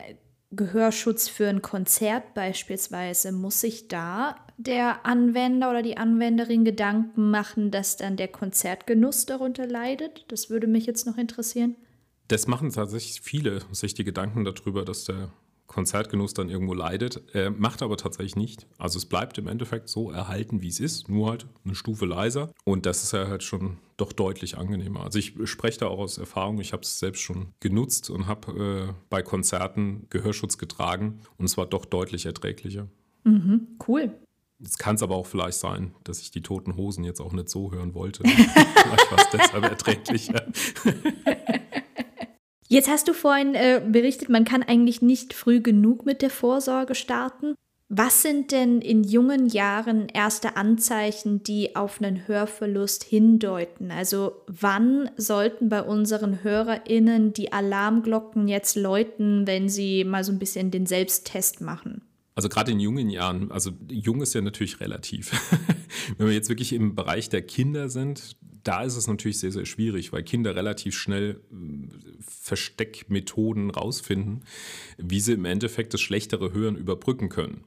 Gehörschutz 0.52 1.28
für 1.28 1.48
ein 1.48 1.62
Konzert 1.62 2.34
beispielsweise? 2.34 3.32
Muss 3.32 3.62
sich 3.62 3.88
da 3.88 4.36
der 4.58 5.06
Anwender 5.06 5.70
oder 5.70 5.84
die 5.84 5.98
Anwenderin 5.98 6.66
Gedanken 6.66 7.30
machen, 7.30 7.72
dass 7.72 7.98
dann 7.98 8.18
der 8.18 8.30
Konzertgenuss 8.30 9.26
darunter 9.26 9.68
leidet? 9.68 10.26
Das 10.30 10.50
würde 10.50 10.68
mich 10.68 10.86
jetzt 10.86 11.06
noch 11.06 11.18
interessieren. 11.18 11.76
Das 12.30 12.48
machen 12.48 12.72
tatsächlich 12.72 13.22
viele 13.22 13.62
sich 13.72 13.94
die 13.94 14.06
Gedanken 14.06 14.44
darüber, 14.46 14.86
dass 14.86 15.04
der 15.04 15.32
Konzertgenuss 15.72 16.34
dann 16.34 16.50
irgendwo 16.50 16.74
leidet. 16.74 17.24
Äh, 17.34 17.50
macht 17.50 17.82
aber 17.82 17.96
tatsächlich 17.96 18.36
nicht. 18.36 18.68
Also 18.78 18.98
es 18.98 19.06
bleibt 19.06 19.38
im 19.38 19.48
Endeffekt 19.48 19.88
so 19.88 20.12
erhalten, 20.12 20.62
wie 20.62 20.68
es 20.68 20.82
ist, 20.82 21.08
nur 21.08 21.30
halt 21.30 21.48
eine 21.64 21.76
Stufe 21.76 22.06
leiser. 22.06 22.52
Und 22.66 22.86
das 22.86 23.04
ist 23.04 23.14
ja 23.14 23.28
halt 23.28 23.42
schon 23.42 23.78
doch 23.96 24.12
deutlich 24.12 24.58
angenehmer. 24.58 25.04
Also 25.04 25.18
ich 25.18 25.34
spreche 25.46 25.80
da 25.80 25.88
auch 25.88 26.00
aus 26.00 26.18
Erfahrung. 26.18 26.60
Ich 26.60 26.74
habe 26.74 26.84
es 26.84 27.00
selbst 27.00 27.22
schon 27.22 27.54
genutzt 27.62 28.10
und 28.10 28.28
habe 28.28 28.90
äh, 28.90 28.94
bei 29.10 29.22
Konzerten 29.22 30.08
Gehörschutz 30.10 30.58
getragen 30.58 31.22
und 31.38 31.46
es 31.46 31.58
war 31.58 31.68
doch 31.68 31.86
deutlich 31.86 32.26
erträglicher. 32.26 32.88
Mhm, 33.24 33.80
cool. 33.88 34.12
Jetzt 34.60 34.78
kann 34.78 34.96
es 34.96 35.04
aber 35.04 35.16
auch 35.16 35.26
vielleicht 35.26 35.58
sein, 35.58 35.96
dass 36.04 36.22
ich 36.22 36.32
die 36.32 36.42
toten 36.42 36.76
Hosen 36.76 37.04
jetzt 37.06 37.22
auch 37.22 37.32
nicht 37.32 37.50
so 37.50 37.72
hören 37.72 37.94
wollte. 37.94 38.24
vielleicht 38.28 39.12
war 39.12 39.20
es 39.20 39.30
deshalb 39.32 39.64
erträglicher. 39.64 40.46
Jetzt 42.72 42.90
hast 42.90 43.10
du 43.10 43.14
vorhin 43.14 43.54
äh, 43.54 43.82
berichtet, 43.86 44.30
man 44.30 44.46
kann 44.46 44.64
eigentlich 44.64 45.02
nicht 45.02 45.34
früh 45.34 45.60
genug 45.60 46.06
mit 46.06 46.22
der 46.22 46.30
Vorsorge 46.30 46.96
starten. 46.96 47.54
Was 47.90 48.22
sind 48.22 48.54
denn 48.54 48.80
in 48.80 49.04
jungen 49.04 49.50
Jahren 49.50 50.08
erste 50.08 50.56
Anzeichen, 50.56 51.44
die 51.44 51.76
auf 51.76 52.02
einen 52.02 52.30
Hörverlust 52.30 53.04
hindeuten? 53.04 53.92
Also 53.92 54.32
wann 54.48 55.10
sollten 55.18 55.68
bei 55.68 55.84
unseren 55.84 56.44
Hörerinnen 56.44 57.34
die 57.34 57.52
Alarmglocken 57.52 58.48
jetzt 58.48 58.78
läuten, 58.78 59.46
wenn 59.46 59.68
sie 59.68 60.06
mal 60.06 60.24
so 60.24 60.32
ein 60.32 60.40
bisschen 60.40 60.72
den 60.72 60.86
Selbsttest 60.86 61.60
machen? 61.60 62.04
Also 62.36 62.48
gerade 62.48 62.72
in 62.72 62.80
jungen 62.80 63.10
Jahren, 63.10 63.52
also 63.52 63.72
jung 63.90 64.22
ist 64.22 64.34
ja 64.34 64.40
natürlich 64.40 64.80
relativ. 64.80 65.32
Wenn 66.18 66.28
wir 66.28 66.34
jetzt 66.34 66.48
wirklich 66.48 66.72
im 66.72 66.96
Bereich 66.96 67.28
der 67.28 67.42
Kinder 67.42 67.90
sind, 67.90 68.38
da 68.64 68.84
ist 68.84 68.96
es 68.96 69.08
natürlich 69.08 69.40
sehr, 69.40 69.52
sehr 69.52 69.66
schwierig, 69.66 70.14
weil 70.14 70.24
Kinder 70.24 70.56
relativ 70.56 70.98
schnell 70.98 71.42
äh, 71.52 71.88
Versteckmethoden 72.22 73.72
rausfinden, 73.72 74.44
wie 74.98 75.20
sie 75.20 75.34
im 75.34 75.46
Endeffekt 75.46 75.94
das 75.94 76.02
schlechtere 76.02 76.54
Hören 76.54 76.76
überbrücken 76.76 77.30
können. 77.30 77.64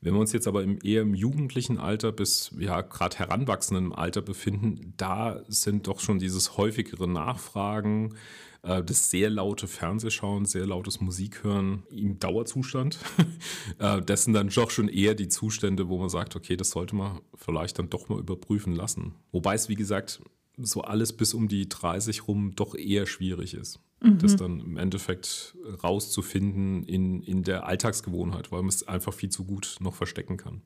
Wenn 0.00 0.14
wir 0.14 0.20
uns 0.20 0.32
jetzt 0.32 0.46
aber 0.46 0.62
im, 0.62 0.78
eher 0.82 1.02
im 1.02 1.14
jugendlichen 1.14 1.78
Alter 1.78 2.12
bis 2.12 2.52
ja 2.58 2.82
gerade 2.82 3.18
heranwachsenden 3.18 3.92
Alter 3.92 4.22
befinden, 4.22 4.94
da 4.96 5.42
sind 5.48 5.88
doch 5.88 6.00
schon 6.00 6.18
dieses 6.18 6.56
häufigere 6.56 7.08
Nachfragen, 7.08 8.14
das 8.62 9.10
sehr 9.10 9.30
laute 9.30 9.68
Fernsehschauen, 9.68 10.44
sehr 10.44 10.66
lautes 10.66 11.00
Musikhören 11.00 11.84
im 11.90 12.18
Dauerzustand. 12.18 12.98
äh, 13.78 14.02
das 14.02 14.24
sind 14.24 14.34
dann 14.34 14.48
doch 14.48 14.70
schon 14.70 14.88
eher 14.88 15.14
die 15.14 15.28
Zustände, 15.28 15.88
wo 15.88 15.98
man 15.98 16.08
sagt, 16.08 16.36
okay, 16.36 16.56
das 16.56 16.70
sollte 16.70 16.96
man 16.96 17.20
vielleicht 17.34 17.78
dann 17.78 17.90
doch 17.90 18.08
mal 18.08 18.18
überprüfen 18.18 18.74
lassen. 18.74 19.14
Wobei 19.32 19.54
es, 19.54 19.68
wie 19.68 19.74
gesagt, 19.74 20.20
so 20.56 20.82
alles 20.82 21.12
bis 21.12 21.34
um 21.34 21.48
die 21.48 21.68
30 21.68 22.26
rum 22.26 22.54
doch 22.56 22.74
eher 22.74 23.06
schwierig 23.06 23.54
ist. 23.54 23.80
Mhm. 24.00 24.18
Das 24.18 24.36
dann 24.36 24.60
im 24.60 24.76
Endeffekt 24.76 25.56
rauszufinden 25.82 26.82
in, 26.84 27.22
in 27.22 27.42
der 27.42 27.66
Alltagsgewohnheit, 27.66 28.50
weil 28.52 28.60
man 28.60 28.68
es 28.68 28.86
einfach 28.86 29.14
viel 29.14 29.30
zu 29.30 29.44
gut 29.44 29.76
noch 29.80 29.94
verstecken 29.94 30.36
kann. 30.36 30.62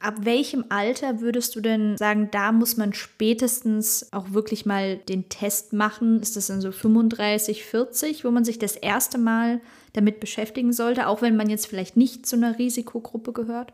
Ab 0.00 0.24
welchem 0.24 0.64
Alter 0.68 1.20
würdest 1.20 1.56
du 1.56 1.60
denn 1.60 1.96
sagen, 1.96 2.28
da 2.30 2.52
muss 2.52 2.76
man 2.76 2.92
spätestens 2.92 4.12
auch 4.12 4.32
wirklich 4.32 4.66
mal 4.66 4.96
den 4.96 5.28
Test 5.28 5.72
machen? 5.72 6.20
Ist 6.20 6.36
das 6.36 6.48
dann 6.48 6.60
so 6.60 6.72
35, 6.72 7.64
40, 7.64 8.24
wo 8.24 8.30
man 8.30 8.44
sich 8.44 8.58
das 8.58 8.76
erste 8.76 9.18
Mal 9.18 9.60
damit 9.92 10.20
beschäftigen 10.20 10.72
sollte, 10.72 11.06
auch 11.08 11.22
wenn 11.22 11.36
man 11.36 11.48
jetzt 11.48 11.66
vielleicht 11.66 11.96
nicht 11.96 12.26
zu 12.26 12.36
einer 12.36 12.58
Risikogruppe 12.58 13.32
gehört? 13.32 13.72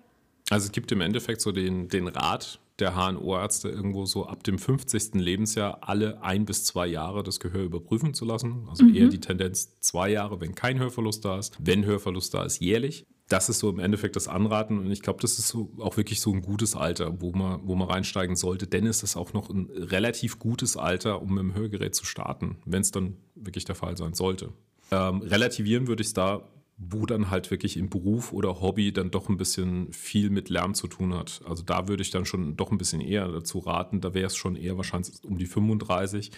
Also 0.50 0.66
es 0.66 0.72
gibt 0.72 0.90
im 0.92 1.00
Endeffekt 1.00 1.40
so 1.40 1.52
den, 1.52 1.88
den 1.88 2.08
Rat, 2.08 2.58
der 2.80 2.94
HNO-Ärzte 2.96 3.68
irgendwo 3.68 4.06
so 4.06 4.26
ab 4.26 4.42
dem 4.42 4.58
50. 4.58 5.14
Lebensjahr 5.14 5.78
alle 5.82 6.22
ein 6.22 6.44
bis 6.44 6.64
zwei 6.64 6.86
Jahre 6.86 7.22
das 7.22 7.40
Gehör 7.40 7.62
überprüfen 7.62 8.14
zu 8.14 8.24
lassen. 8.24 8.66
Also 8.68 8.84
mhm. 8.84 8.96
eher 8.96 9.08
die 9.08 9.20
Tendenz 9.20 9.78
zwei 9.80 10.10
Jahre, 10.10 10.40
wenn 10.40 10.54
kein 10.54 10.78
Hörverlust 10.78 11.24
da 11.24 11.38
ist. 11.38 11.56
Wenn 11.60 11.84
Hörverlust 11.84 12.34
da 12.34 12.44
ist, 12.44 12.60
jährlich. 12.60 13.04
Das 13.30 13.48
ist 13.48 13.60
so 13.60 13.70
im 13.70 13.78
Endeffekt 13.78 14.16
das 14.16 14.28
Anraten 14.28 14.78
und 14.78 14.90
ich 14.90 15.00
glaube, 15.02 15.20
das 15.22 15.38
ist 15.38 15.48
so 15.48 15.70
auch 15.78 15.96
wirklich 15.96 16.20
so 16.20 16.32
ein 16.32 16.42
gutes 16.42 16.76
Alter, 16.76 17.20
wo 17.20 17.32
man, 17.32 17.60
wo 17.64 17.74
man 17.76 17.88
reinsteigen 17.88 18.36
sollte. 18.36 18.66
Denn 18.66 18.86
es 18.86 19.02
ist 19.02 19.16
auch 19.16 19.32
noch 19.32 19.48
ein 19.48 19.70
relativ 19.70 20.38
gutes 20.38 20.76
Alter, 20.76 21.22
um 21.22 21.34
mit 21.34 21.44
dem 21.44 21.54
Hörgerät 21.54 21.94
zu 21.94 22.04
starten, 22.04 22.58
wenn 22.66 22.82
es 22.82 22.90
dann 22.90 23.16
wirklich 23.34 23.64
der 23.64 23.76
Fall 23.76 23.96
sein 23.96 24.14
sollte. 24.14 24.52
Ähm, 24.90 25.22
relativieren 25.22 25.86
würde 25.86 26.02
ich 26.02 26.08
es 26.08 26.14
da 26.14 26.42
wo 26.82 27.04
dann 27.04 27.30
halt 27.30 27.50
wirklich 27.50 27.76
im 27.76 27.90
Beruf 27.90 28.32
oder 28.32 28.62
Hobby 28.62 28.90
dann 28.90 29.10
doch 29.10 29.28
ein 29.28 29.36
bisschen 29.36 29.92
viel 29.92 30.30
mit 30.30 30.48
Lärm 30.48 30.72
zu 30.72 30.88
tun 30.88 31.14
hat. 31.14 31.42
Also 31.46 31.62
da 31.62 31.88
würde 31.88 32.02
ich 32.02 32.10
dann 32.10 32.24
schon 32.24 32.56
doch 32.56 32.72
ein 32.72 32.78
bisschen 32.78 33.02
eher 33.02 33.28
dazu 33.28 33.58
raten. 33.58 34.00
Da 34.00 34.14
wäre 34.14 34.26
es 34.26 34.36
schon 34.36 34.56
eher 34.56 34.78
wahrscheinlich 34.78 35.22
um 35.22 35.36
die 35.36 35.46
35. 35.46 36.32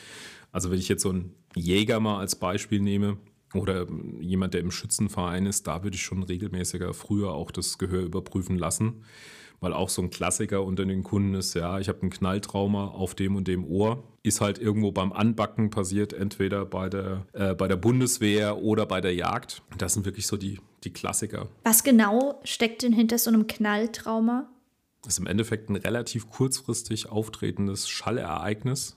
Also 0.50 0.72
wenn 0.72 0.80
ich 0.80 0.88
jetzt 0.88 1.02
so 1.02 1.10
einen 1.10 1.32
Jäger 1.54 2.00
mal 2.00 2.18
als 2.18 2.34
Beispiel 2.34 2.80
nehme 2.80 3.18
oder 3.54 3.86
jemand, 4.20 4.54
der 4.54 4.60
im 4.60 4.70
Schützenverein 4.70 5.46
ist, 5.46 5.66
da 5.66 5.82
würde 5.82 5.96
ich 5.96 6.02
schon 6.02 6.22
regelmäßiger 6.22 6.94
früher 6.94 7.32
auch 7.32 7.50
das 7.50 7.78
Gehör 7.78 8.02
überprüfen 8.02 8.58
lassen 8.58 9.04
weil 9.62 9.72
auch 9.72 9.88
so 9.88 10.02
ein 10.02 10.10
Klassiker 10.10 10.64
unter 10.64 10.84
den 10.84 11.04
Kunden 11.04 11.34
ist, 11.34 11.54
ja, 11.54 11.78
ich 11.78 11.88
habe 11.88 12.04
ein 12.04 12.10
Knalltrauma 12.10 12.88
auf 12.88 13.14
dem 13.14 13.36
und 13.36 13.46
dem 13.46 13.64
Ohr. 13.64 14.02
Ist 14.24 14.40
halt 14.40 14.58
irgendwo 14.58 14.90
beim 14.90 15.12
Anbacken 15.12 15.70
passiert, 15.70 16.12
entweder 16.12 16.66
bei 16.66 16.88
der, 16.88 17.26
äh, 17.32 17.54
bei 17.54 17.68
der 17.68 17.76
Bundeswehr 17.76 18.58
oder 18.58 18.86
bei 18.86 19.00
der 19.00 19.14
Jagd. 19.14 19.62
Das 19.78 19.94
sind 19.94 20.04
wirklich 20.04 20.26
so 20.26 20.36
die, 20.36 20.58
die 20.82 20.92
Klassiker. 20.92 21.48
Was 21.62 21.84
genau 21.84 22.40
steckt 22.42 22.82
denn 22.82 22.92
hinter 22.92 23.18
so 23.18 23.30
einem 23.30 23.46
Knalltrauma? 23.46 24.50
Das 25.02 25.14
ist 25.14 25.20
im 25.20 25.26
Endeffekt 25.28 25.70
ein 25.70 25.76
relativ 25.76 26.28
kurzfristig 26.28 27.08
auftretendes 27.08 27.88
Schallereignis, 27.88 28.96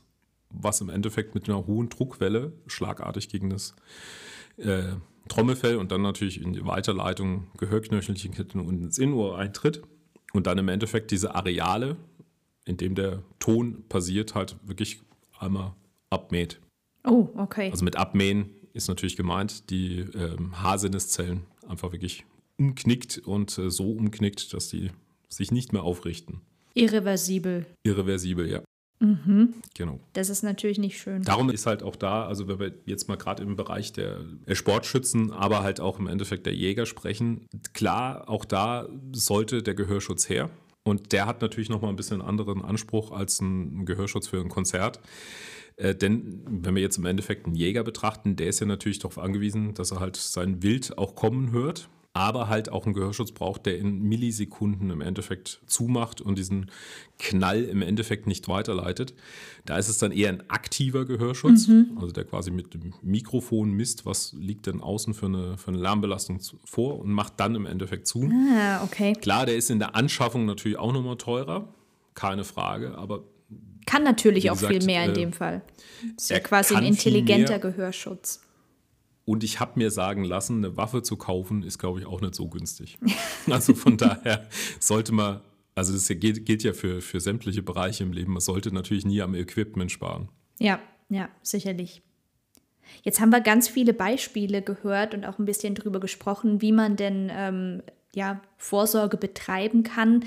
was 0.49 0.81
im 0.81 0.89
Endeffekt 0.89 1.35
mit 1.35 1.47
einer 1.47 1.67
hohen 1.67 1.89
Druckwelle 1.89 2.53
schlagartig 2.65 3.29
gegen 3.29 3.51
das 3.51 3.75
äh, 4.57 4.93
Trommelfell 5.27 5.77
und 5.77 5.91
dann 5.91 6.01
natürlich 6.01 6.41
in 6.41 6.53
die 6.53 6.65
Weiterleitung 6.65 7.47
Gehörknöchelchen 7.57 8.33
und 8.61 8.83
ins 8.83 8.97
Innenohr 8.97 9.37
eintritt 9.37 9.81
und 10.33 10.47
dann 10.47 10.57
im 10.57 10.67
Endeffekt 10.67 11.11
diese 11.11 11.33
Areale, 11.35 11.97
in 12.65 12.77
dem 12.77 12.95
der 12.95 13.23
Ton 13.39 13.83
passiert, 13.89 14.35
halt 14.35 14.57
wirklich 14.63 15.01
einmal 15.39 15.73
abmäht. 16.09 16.59
Oh, 17.03 17.29
okay. 17.37 17.71
Also 17.71 17.83
mit 17.85 17.95
abmähen 17.95 18.49
ist 18.73 18.87
natürlich 18.87 19.15
gemeint, 19.15 19.69
die 19.69 19.99
ähm, 19.99 20.61
Haarsinneszellen 20.61 21.41
einfach 21.67 21.91
wirklich 21.91 22.25
umknickt 22.57 23.19
und 23.19 23.57
äh, 23.57 23.69
so 23.69 23.91
umknickt, 23.91 24.53
dass 24.53 24.69
die 24.69 24.91
sich 25.29 25.51
nicht 25.51 25.73
mehr 25.73 25.83
aufrichten. 25.83 26.41
Irreversibel. 26.73 27.65
Irreversibel, 27.83 28.49
ja. 28.49 28.61
Mhm. 28.99 29.53
Genau. 29.73 29.99
Das 30.13 30.29
ist 30.29 30.43
natürlich 30.43 30.77
nicht 30.77 30.97
schön. 30.99 31.21
Darum 31.23 31.49
ist 31.49 31.65
halt 31.65 31.83
auch 31.83 31.95
da, 31.95 32.25
also 32.25 32.47
wenn 32.47 32.59
wir 32.59 32.73
jetzt 32.85 33.07
mal 33.07 33.17
gerade 33.17 33.43
im 33.43 33.55
Bereich 33.55 33.91
der 33.93 34.21
Sportschützen, 34.51 35.31
aber 35.31 35.63
halt 35.63 35.79
auch 35.79 35.99
im 35.99 36.07
Endeffekt 36.07 36.45
der 36.45 36.55
Jäger 36.55 36.85
sprechen, 36.85 37.47
klar, 37.73 38.29
auch 38.29 38.45
da 38.45 38.87
sollte 39.11 39.63
der 39.63 39.73
Gehörschutz 39.73 40.29
her. 40.29 40.49
Und 40.83 41.11
der 41.11 41.25
hat 41.25 41.41
natürlich 41.41 41.69
nochmal 41.69 41.89
ein 41.89 41.95
bisschen 41.95 42.21
anderen 42.21 42.63
Anspruch 42.63 43.11
als 43.11 43.41
ein 43.41 43.85
Gehörschutz 43.85 44.27
für 44.27 44.39
ein 44.39 44.49
Konzert. 44.49 44.99
Äh, 45.77 45.95
denn 45.95 46.43
wenn 46.47 46.75
wir 46.75 46.81
jetzt 46.81 46.97
im 46.97 47.05
Endeffekt 47.05 47.47
einen 47.47 47.55
Jäger 47.55 47.83
betrachten, 47.83 48.35
der 48.35 48.47
ist 48.47 48.59
ja 48.59 48.67
natürlich 48.67 48.99
darauf 48.99 49.17
angewiesen, 49.17 49.73
dass 49.73 49.91
er 49.91 49.99
halt 49.99 50.15
sein 50.15 50.63
Wild 50.63 50.97
auch 50.97 51.15
kommen 51.15 51.51
hört 51.51 51.89
aber 52.15 52.47
halt 52.47 52.71
auch 52.71 52.85
einen 52.85 52.93
Gehörschutz 52.93 53.33
braucht, 53.33 53.65
der 53.65 53.77
in 53.77 54.01
Millisekunden 54.01 54.89
im 54.89 55.01
Endeffekt 55.01 55.59
zumacht 55.67 56.21
und 56.21 56.37
diesen 56.37 56.71
Knall 57.19 57.65
im 57.65 57.81
Endeffekt 57.81 58.25
nicht 58.25 58.47
weiterleitet. 58.47 59.13
Da 59.65 59.77
ist 59.77 59.89
es 59.89 59.97
dann 59.97 60.13
eher 60.13 60.29
ein 60.29 60.49
aktiver 60.49 61.03
Gehörschutz, 61.03 61.67
mhm. 61.67 61.97
also 61.99 62.13
der 62.13 62.23
quasi 62.23 62.51
mit 62.51 62.73
dem 62.73 62.93
Mikrofon 63.01 63.71
misst, 63.71 64.05
was 64.05 64.31
liegt 64.31 64.67
denn 64.67 64.79
außen 64.79 65.13
für 65.13 65.25
eine, 65.25 65.57
für 65.57 65.67
eine 65.71 65.77
Lärmbelastung 65.77 66.39
vor 66.63 66.99
und 66.99 67.11
macht 67.11 67.33
dann 67.37 67.53
im 67.53 67.65
Endeffekt 67.65 68.07
zu. 68.07 68.31
Ah, 68.31 68.81
okay. 68.85 69.11
Klar, 69.13 69.45
der 69.45 69.57
ist 69.57 69.69
in 69.69 69.79
der 69.79 69.95
Anschaffung 69.95 70.45
natürlich 70.45 70.77
auch 70.77 70.93
nochmal 70.93 71.17
teurer, 71.17 71.67
keine 72.13 72.45
Frage, 72.45 72.97
aber 72.97 73.23
kann 73.85 74.03
natürlich 74.03 74.49
auch 74.49 74.55
gesagt, 74.55 74.73
viel 74.73 74.85
mehr 74.85 75.03
in 75.03 75.11
äh, 75.11 75.15
dem 75.15 75.33
Fall. 75.33 75.61
Das 76.15 76.23
ist 76.23 76.29
ja 76.29 76.39
quasi 76.39 76.75
ein 76.75 76.85
intelligenter 76.85 77.59
Gehörschutz. 77.59 78.44
Und 79.25 79.43
ich 79.43 79.59
habe 79.59 79.79
mir 79.79 79.89
sagen 79.89 80.23
lassen, 80.23 80.57
eine 80.57 80.77
Waffe 80.77 81.01
zu 81.01 81.17
kaufen, 81.17 81.63
ist, 81.63 81.79
glaube 81.79 81.99
ich, 81.99 82.05
auch 82.05 82.21
nicht 82.21 82.35
so 82.35 82.47
günstig. 82.47 82.97
also 83.49 83.73
von 83.73 83.97
daher 83.97 84.47
sollte 84.79 85.11
man, 85.11 85.41
also 85.73 85.93
das 85.93 86.07
gilt, 86.07 86.45
gilt 86.45 86.63
ja 86.63 86.73
für, 86.73 87.01
für 87.01 87.19
sämtliche 87.19 87.63
Bereiche 87.63 88.03
im 88.03 88.13
Leben, 88.13 88.33
man 88.33 88.41
sollte 88.41 88.71
natürlich 88.71 89.05
nie 89.05 89.21
am 89.21 89.33
Equipment 89.33 89.91
sparen. 89.91 90.29
Ja, 90.59 90.79
ja, 91.09 91.29
sicherlich. 91.41 92.03
Jetzt 93.01 93.19
haben 93.19 93.31
wir 93.31 93.41
ganz 93.41 93.67
viele 93.67 93.93
Beispiele 93.93 94.61
gehört 94.61 95.15
und 95.15 95.25
auch 95.25 95.39
ein 95.39 95.45
bisschen 95.45 95.73
darüber 95.73 95.99
gesprochen, 95.99 96.61
wie 96.61 96.71
man 96.71 96.95
denn 96.95 97.31
ähm, 97.33 97.81
ja, 98.13 98.41
Vorsorge 98.57 99.17
betreiben 99.17 99.83
kann. 99.83 100.23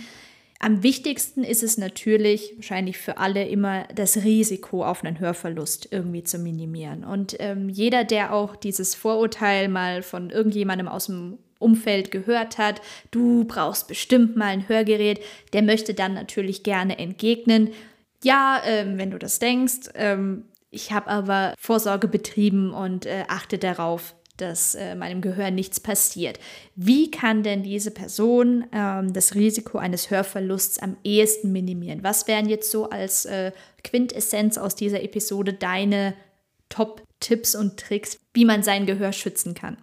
Am 0.61 0.83
wichtigsten 0.83 1.44
ist 1.44 1.62
es 1.62 1.79
natürlich, 1.79 2.55
wahrscheinlich 2.57 2.99
für 2.99 3.18
alle 3.18 3.47
immer, 3.47 3.85
das 3.94 4.16
Risiko 4.16 4.85
auf 4.85 5.05
einen 5.05 5.21
Hörverlust 5.21 5.88
irgendwie 5.92 6.25
zu 6.25 6.38
minimieren. 6.38 7.05
Und 7.05 7.37
ähm, 7.38 7.68
jeder, 7.68 8.03
der 8.03 8.33
auch 8.33 8.57
dieses 8.57 8.97
Vorurteil 8.97 9.68
mal 9.68 10.03
von 10.03 10.31
irgendjemandem 10.31 10.88
aus 10.88 11.07
dem 11.07 11.38
Umfeld 11.61 12.11
gehört 12.11 12.59
hat, 12.59 12.81
du 13.12 13.44
brauchst 13.44 13.87
bestimmt 13.87 14.37
mal 14.37 14.47
ein 14.47 14.68
Hörgerät, 14.68 15.21
der 15.53 15.62
möchte 15.62 15.94
dann 15.94 16.14
natürlich 16.14 16.64
gerne 16.64 16.99
entgegnen. 16.99 17.71
Ja, 18.25 18.61
ähm, 18.64 18.99
wenn 18.99 19.12
du 19.12 19.18
das 19.18 19.38
denkst, 19.38 19.90
ähm, 19.94 20.44
ich 20.71 20.92
habe 20.92 21.07
aber 21.09 21.55
Vorsorge 21.59 22.09
betrieben 22.09 22.73
und 22.75 23.07
äh, 23.07 23.25
achte 23.29 23.59
darauf, 23.59 24.14
dass 24.40 24.74
äh, 24.74 24.94
meinem 24.94 25.20
Gehör 25.20 25.51
nichts 25.51 25.81
passiert. 25.81 26.38
Wie 26.74 27.11
kann 27.11 27.42
denn 27.42 27.62
diese 27.62 27.90
Person 27.90 28.66
ähm, 28.72 29.12
das 29.12 29.35
Risiko 29.35 29.79
eines 29.79 30.11
Hörverlusts 30.11 30.79
am 30.79 30.96
ehesten 31.05 31.53
minimieren? 31.53 32.03
Was 32.03 32.27
wären 32.27 32.48
jetzt 32.48 32.70
so 32.70 32.90
als 32.90 33.24
äh, 33.27 33.53
Quintessenz 33.85 34.59
aus 34.59 34.74
dieser 34.74 35.03
Episode 35.03 35.53
deine 35.53 36.14
Top-Tipps 36.68 37.55
und 37.55 37.79
Tricks, 37.79 38.18
wie 38.35 38.44
man 38.44 38.62
sein 38.62 38.87
Gehör 38.87 39.12
schützen 39.12 39.55
kann? 39.55 39.77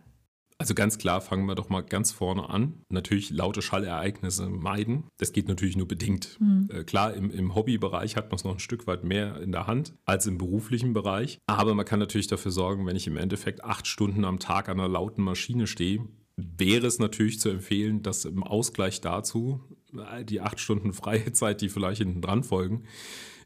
Also 0.65 0.73
ganz 0.73 0.97
klar, 0.97 1.21
fangen 1.21 1.45
wir 1.45 1.54
doch 1.54 1.69
mal 1.69 1.82
ganz 1.82 2.12
vorne 2.12 2.49
an. 2.49 2.82
Natürlich 2.89 3.30
laute 3.30 3.62
Schallereignisse 3.62 4.49
meiden. 4.49 5.04
Das 5.19 5.32
geht 5.32 5.47
natürlich 5.47 5.78
nur 5.78 5.88
bedingt. 5.88 6.39
Mhm. 6.39 6.67
Äh, 6.71 6.84
klar, 6.84 7.13
im, 7.13 7.30
im 7.30 7.54
Hobbybereich 7.54 8.15
hat 8.15 8.32
man 8.32 8.38
es 8.38 8.43
noch 8.45 8.54
ein 8.54 8.60
Stück 8.60 8.88
weit 8.88 9.04
mehr 9.04 9.39
in 9.41 9.51
der 9.51 9.67
Hand 9.67 9.93
als 10.06 10.25
im 10.25 10.39
beruflichen 10.39 10.93
Bereich. 10.93 11.38
Aber 11.45 11.75
man 11.75 11.86
kann 11.86 11.99
natürlich 11.99 12.25
dafür 12.25 12.49
sorgen, 12.49 12.88
wenn 12.88 12.95
ich 12.95 13.06
im 13.06 13.15
Endeffekt 13.15 13.63
acht 13.63 13.86
Stunden 13.86 14.25
am 14.25 14.39
Tag 14.39 14.67
an 14.67 14.80
einer 14.80 14.89
lauten 14.89 15.21
Maschine 15.21 15.67
stehe, 15.67 16.08
wäre 16.36 16.88
es 16.88 16.97
natürlich 16.97 17.39
zu 17.39 17.49
empfehlen, 17.49 18.01
dass 18.01 18.25
im 18.25 18.41
Ausgleich 18.41 19.01
dazu 19.01 19.62
äh, 19.93 20.25
die 20.25 20.41
acht 20.41 20.60
Stunden 20.60 20.93
freie 20.93 21.32
Zeit, 21.32 21.62
die 21.62 21.69
vielleicht 21.69 21.99
hinten 21.99 22.23
dran 22.23 22.43
folgen, 22.43 22.86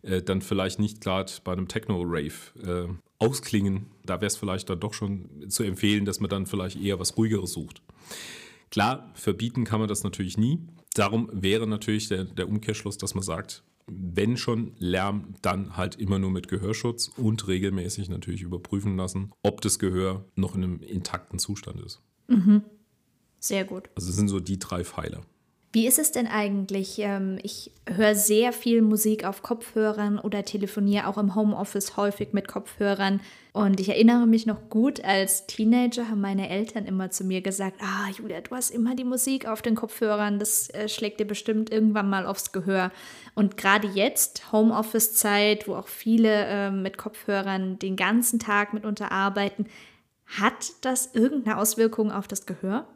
äh, 0.01 0.21
dann 0.21 0.41
vielleicht 0.41 0.79
nicht 0.79 1.01
gerade 1.01 1.31
bei 1.43 1.51
einem 1.51 1.67
Techno-Rave 1.67 2.31
äh, 2.63 2.93
ausklingen. 3.17 3.88
Da 4.05 4.15
wäre 4.15 4.27
es 4.27 4.38
vielleicht 4.38 4.69
dann 4.69 4.79
doch 4.79 4.93
schon 4.93 5.49
zu 5.49 5.63
empfehlen, 5.63 6.05
dass 6.05 6.19
man 6.19 6.29
dann 6.29 6.45
vielleicht 6.45 6.81
eher 6.81 6.99
was 6.99 7.17
Ruhigeres 7.17 7.51
sucht. 7.51 7.81
Klar, 8.71 9.12
verbieten 9.15 9.65
kann 9.65 9.79
man 9.79 9.89
das 9.89 10.03
natürlich 10.03 10.38
nie. 10.38 10.59
Darum 10.93 11.29
wäre 11.33 11.67
natürlich 11.67 12.07
der, 12.07 12.25
der 12.25 12.47
Umkehrschluss, 12.47 12.97
dass 12.97 13.15
man 13.15 13.23
sagt, 13.23 13.63
wenn 13.88 14.38
schon 14.38 14.73
Lärm, 14.77 15.33
dann 15.41 15.75
halt 15.75 15.95
immer 15.95 16.19
nur 16.19 16.29
mit 16.29 16.47
Gehörschutz 16.47 17.09
und 17.17 17.47
regelmäßig 17.47 18.09
natürlich 18.09 18.41
überprüfen 18.41 18.95
lassen, 18.97 19.31
ob 19.41 19.62
das 19.62 19.79
Gehör 19.79 20.25
noch 20.35 20.55
in 20.55 20.63
einem 20.63 20.79
intakten 20.81 21.39
Zustand 21.39 21.81
ist. 21.81 22.01
Mhm. 22.27 22.63
Sehr 23.39 23.65
gut. 23.65 23.89
Also 23.95 24.07
das 24.07 24.15
sind 24.15 24.27
so 24.27 24.39
die 24.39 24.59
drei 24.59 24.83
Pfeiler. 24.83 25.21
Wie 25.71 25.86
ist 25.86 25.99
es 25.99 26.12
denn 26.12 26.25
eigentlich? 26.25 26.97
Ähm, 26.97 27.38
ich 27.43 27.71
höre 27.88 28.15
sehr 28.15 28.53
viel 28.53 28.82
Musik 28.82 29.23
auf 29.23 29.43
Kopfhörern 29.43 30.17
oder 30.17 30.43
telefoniere 30.43 31.05
auch 31.05 31.19
im 31.19 31.36
Homeoffice 31.36 31.95
häufig 31.95 32.34
mit 32.34 32.47
Kopfhörern. 32.47 33.21
Und 33.53 33.79
ich 33.79 33.89
erinnere 33.89 34.25
mich 34.25 34.47
noch 34.47 34.69
gut, 34.69 35.03
als 35.03 35.45
Teenager 35.45 36.10
haben 36.10 36.21
meine 36.21 36.49
Eltern 36.49 36.86
immer 36.86 37.12
zu 37.12 37.23
mir 37.23 37.41
gesagt, 37.41 37.82
ah 37.82 38.10
Julia, 38.17 38.41
du 38.41 38.55
hast 38.55 38.71
immer 38.71 38.95
die 38.95 39.03
Musik 39.03 39.47
auf 39.47 39.62
den 39.62 39.75
Kopfhörern, 39.75 40.39
das 40.39 40.71
äh, 40.71 40.89
schlägt 40.89 41.19
dir 41.19 41.27
bestimmt 41.27 41.71
irgendwann 41.71 42.10
mal 42.10 42.25
aufs 42.25 42.51
Gehör. 42.51 42.91
Und 43.36 43.55
gerade 43.55 43.88
jetzt, 43.89 44.51
Homeoffice-Zeit, 44.51 45.67
wo 45.67 45.75
auch 45.75 45.88
viele 45.88 46.45
äh, 46.45 46.71
mit 46.71 46.97
Kopfhörern 46.97 47.77
den 47.77 47.95
ganzen 47.95 48.39
Tag 48.39 48.73
mitunter 48.73 49.12
arbeiten, 49.12 49.67
hat 50.25 50.71
das 50.82 51.13
irgendeine 51.13 51.58
Auswirkung 51.58 52.12
auf 52.12 52.27
das 52.27 52.47
Gehör? 52.47 52.88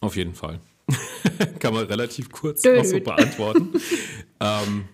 Auf 0.00 0.16
jeden 0.16 0.34
Fall. 0.34 0.60
Kann 1.58 1.74
man 1.74 1.86
relativ 1.86 2.30
kurz 2.30 2.64
auch 2.66 2.84
so 2.84 3.00
beantworten. 3.00 3.70
ähm, 4.40 4.84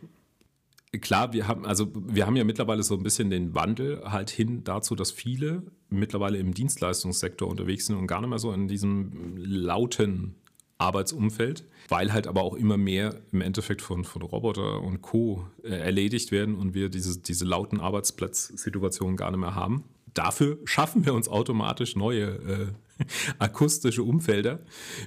klar, 1.01 1.33
wir 1.33 1.49
haben, 1.49 1.65
also 1.65 1.91
wir 1.95 2.27
haben 2.27 2.37
ja 2.37 2.45
mittlerweile 2.45 2.83
so 2.83 2.95
ein 2.95 3.03
bisschen 3.03 3.31
den 3.31 3.55
Wandel 3.55 4.03
halt 4.05 4.31
hin 4.31 4.65
dazu, 4.65 4.95
dass 4.95 5.11
viele 5.11 5.63
mittlerweile 5.91 6.39
im 6.39 6.55
Dienstleistungssektor 6.55 7.49
unterwegs 7.49 7.87
sind 7.87 7.97
und 7.97 8.07
gar 8.07 8.21
nicht 8.21 8.31
mehr 8.31 8.39
so 8.39 8.53
in 8.53 8.69
diesem 8.69 9.37
lauten 9.37 10.35
Arbeitsumfeld, 10.79 11.65
weil 11.89 12.13
halt 12.13 12.27
aber 12.27 12.43
auch 12.43 12.55
immer 12.55 12.77
mehr 12.77 13.21
im 13.33 13.41
Endeffekt 13.41 13.81
von, 13.81 14.05
von 14.05 14.23
Roboter 14.23 14.83
und 14.83 15.03
Co. 15.03 15.47
Äh, 15.63 15.69
erledigt 15.69 16.33
werden 16.33 16.57
und 16.57 16.75
wir 16.75 16.89
diese, 16.89 17.19
diese 17.19 17.45
lauten 17.45 17.81
Arbeitsplatzsituationen 17.81 19.17
gar 19.17 19.31
nicht 19.31 19.41
mehr 19.41 19.55
haben. 19.55 19.85
Dafür 20.15 20.59
schaffen 20.65 21.05
wir 21.05 21.13
uns 21.13 21.29
automatisch 21.29 21.97
neue 21.97 22.25
äh, 22.25 22.67
akustische 23.39 24.03
Umfelder, 24.03 24.61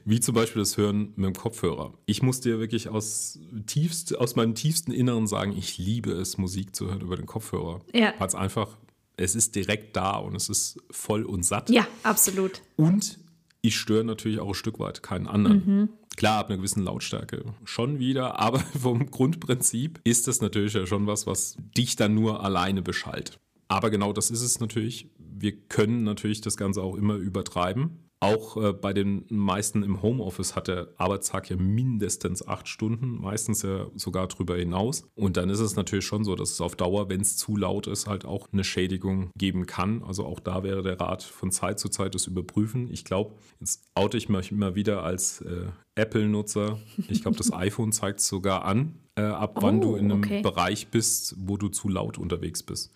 wie 0.05 0.19
zum 0.19 0.35
Beispiel 0.35 0.61
das 0.61 0.77
Hören 0.77 1.13
mit 1.15 1.25
dem 1.25 1.35
Kopfhörer. 1.35 1.93
Ich 2.05 2.21
muss 2.21 2.41
dir 2.41 2.59
wirklich 2.59 2.89
aus, 2.89 3.39
tiefst, 3.65 4.17
aus 4.17 4.35
meinem 4.35 4.55
tiefsten 4.55 4.91
Inneren 4.91 5.27
sagen, 5.27 5.55
ich 5.57 5.77
liebe 5.77 6.11
es, 6.11 6.37
Musik 6.37 6.75
zu 6.75 6.87
hören 6.87 7.01
über 7.01 7.15
den 7.15 7.25
Kopfhörer. 7.25 7.81
Ja. 7.93 8.13
Weil 8.17 8.27
es 8.27 8.35
einfach, 8.35 8.77
es 9.15 9.35
ist 9.35 9.55
direkt 9.55 9.95
da 9.95 10.17
und 10.17 10.35
es 10.35 10.49
ist 10.49 10.79
voll 10.91 11.23
und 11.23 11.43
satt. 11.43 11.69
Ja, 11.69 11.87
absolut. 12.03 12.61
Und 12.75 13.19
ich 13.61 13.77
störe 13.77 14.03
natürlich 14.03 14.39
auch 14.39 14.49
ein 14.49 14.53
Stück 14.53 14.79
weit 14.79 15.01
keinen 15.03 15.27
anderen. 15.27 15.63
Mhm. 15.65 15.89
Klar, 16.17 16.39
ab 16.39 16.47
einer 16.47 16.57
gewissen 16.57 16.83
Lautstärke 16.83 17.43
schon 17.63 17.99
wieder, 17.99 18.39
aber 18.39 18.59
vom 18.81 19.09
Grundprinzip 19.09 20.01
ist 20.03 20.27
das 20.27 20.41
natürlich 20.41 20.73
ja 20.73 20.85
schon 20.85 21.07
was, 21.07 21.27
was 21.27 21.57
dich 21.77 21.95
dann 21.95 22.15
nur 22.15 22.43
alleine 22.43 22.81
beschallt. 22.81 23.39
Aber 23.67 23.89
genau 23.89 24.13
das 24.13 24.31
ist 24.31 24.41
es 24.41 24.59
natürlich 24.59 25.09
wir 25.39 25.57
können 25.67 26.03
natürlich 26.03 26.41
das 26.41 26.57
Ganze 26.57 26.81
auch 26.81 26.95
immer 26.95 27.15
übertreiben. 27.15 28.03
Auch 28.19 28.57
äh, 28.57 28.73
bei 28.73 28.93
den 28.93 29.25
meisten 29.29 29.83
im 29.83 30.01
Homeoffice 30.01 30.55
hat 30.55 30.67
der 30.67 30.87
Arbeitstag 30.97 31.51
ja 31.51 31.55
mindestens 31.55 32.47
acht 32.47 32.67
Stunden, 32.67 33.21
meistens 33.21 33.61
ja 33.61 33.85
sogar 33.93 34.27
darüber 34.27 34.55
hinaus. 34.55 35.03
Und 35.13 35.37
dann 35.37 35.51
ist 35.51 35.59
es 35.59 35.75
natürlich 35.75 36.05
schon 36.05 36.23
so, 36.23 36.35
dass 36.35 36.49
es 36.49 36.59
auf 36.59 36.75
Dauer, 36.75 37.09
wenn 37.09 37.21
es 37.21 37.37
zu 37.37 37.55
laut 37.55 37.85
ist, 37.85 38.07
halt 38.07 38.25
auch 38.25 38.47
eine 38.51 38.63
Schädigung 38.63 39.29
geben 39.37 39.67
kann. 39.67 40.01
Also 40.01 40.25
auch 40.25 40.39
da 40.39 40.63
wäre 40.63 40.81
der 40.81 40.99
Rat 40.99 41.21
von 41.21 41.51
Zeit 41.51 41.79
zu 41.79 41.89
Zeit 41.89 42.15
das 42.15 42.25
Überprüfen. 42.25 42.91
Ich 42.91 43.05
glaube, 43.05 43.35
jetzt 43.59 43.83
oute 43.93 44.17
ich 44.17 44.29
mich 44.29 44.51
immer 44.51 44.73
wieder 44.73 45.03
als 45.03 45.41
äh, 45.41 45.67
Apple-Nutzer. 45.97 46.79
Ich 47.07 47.21
glaube, 47.21 47.37
das 47.37 47.51
iPhone 47.53 47.91
zeigt 47.91 48.19
es 48.19 48.27
sogar 48.27 48.65
an 48.65 48.95
äh, 49.17 49.21
ab 49.21 49.53
oh, 49.55 49.61
wann 49.63 49.81
du 49.81 49.95
in 49.95 50.11
einem 50.11 50.23
okay. 50.23 50.41
Bereich 50.41 50.87
bist, 50.87 51.35
wo 51.39 51.57
du 51.57 51.69
zu 51.69 51.89
laut 51.89 52.17
unterwegs 52.17 52.63
bist. 52.63 52.91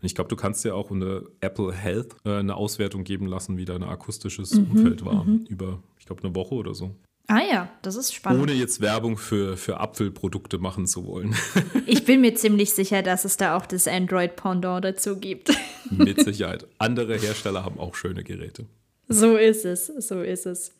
Und 0.00 0.06
ich 0.06 0.14
glaube, 0.14 0.28
du 0.28 0.36
kannst 0.36 0.64
ja 0.64 0.74
auch 0.74 0.90
unter 0.90 1.22
Apple 1.40 1.72
Health 1.72 2.16
äh, 2.24 2.38
eine 2.38 2.56
Auswertung 2.56 3.04
geben 3.04 3.26
lassen, 3.26 3.56
wie 3.58 3.64
dein 3.64 3.82
akustisches 3.82 4.54
mhm, 4.54 4.70
Umfeld 4.70 5.04
war, 5.04 5.24
mhm. 5.24 5.44
über, 5.48 5.82
ich 5.98 6.06
glaube, 6.06 6.24
eine 6.24 6.34
Woche 6.34 6.54
oder 6.54 6.74
so. 6.74 6.94
Ah 7.28 7.42
ja, 7.42 7.68
das 7.82 7.96
ist 7.96 8.14
spannend. 8.14 8.42
Ohne 8.42 8.52
jetzt 8.52 8.80
Werbung 8.80 9.18
für, 9.18 9.56
für 9.56 9.80
Apfelprodukte 9.80 10.58
machen 10.58 10.86
zu 10.86 11.04
wollen. 11.06 11.34
ich 11.86 12.04
bin 12.04 12.20
mir 12.20 12.34
ziemlich 12.36 12.72
sicher, 12.72 13.02
dass 13.02 13.24
es 13.24 13.36
da 13.36 13.56
auch 13.56 13.66
das 13.66 13.88
Android-Pendant 13.88 14.84
dazu 14.84 15.16
gibt. 15.16 15.52
Mit 15.90 16.22
Sicherheit. 16.24 16.66
Andere 16.78 17.18
Hersteller 17.18 17.64
haben 17.64 17.80
auch 17.80 17.96
schöne 17.96 18.22
Geräte. 18.22 18.66
So 19.08 19.36
ist 19.36 19.64
es, 19.64 19.86
so 19.86 20.22
ist 20.22 20.46
es. 20.46 20.72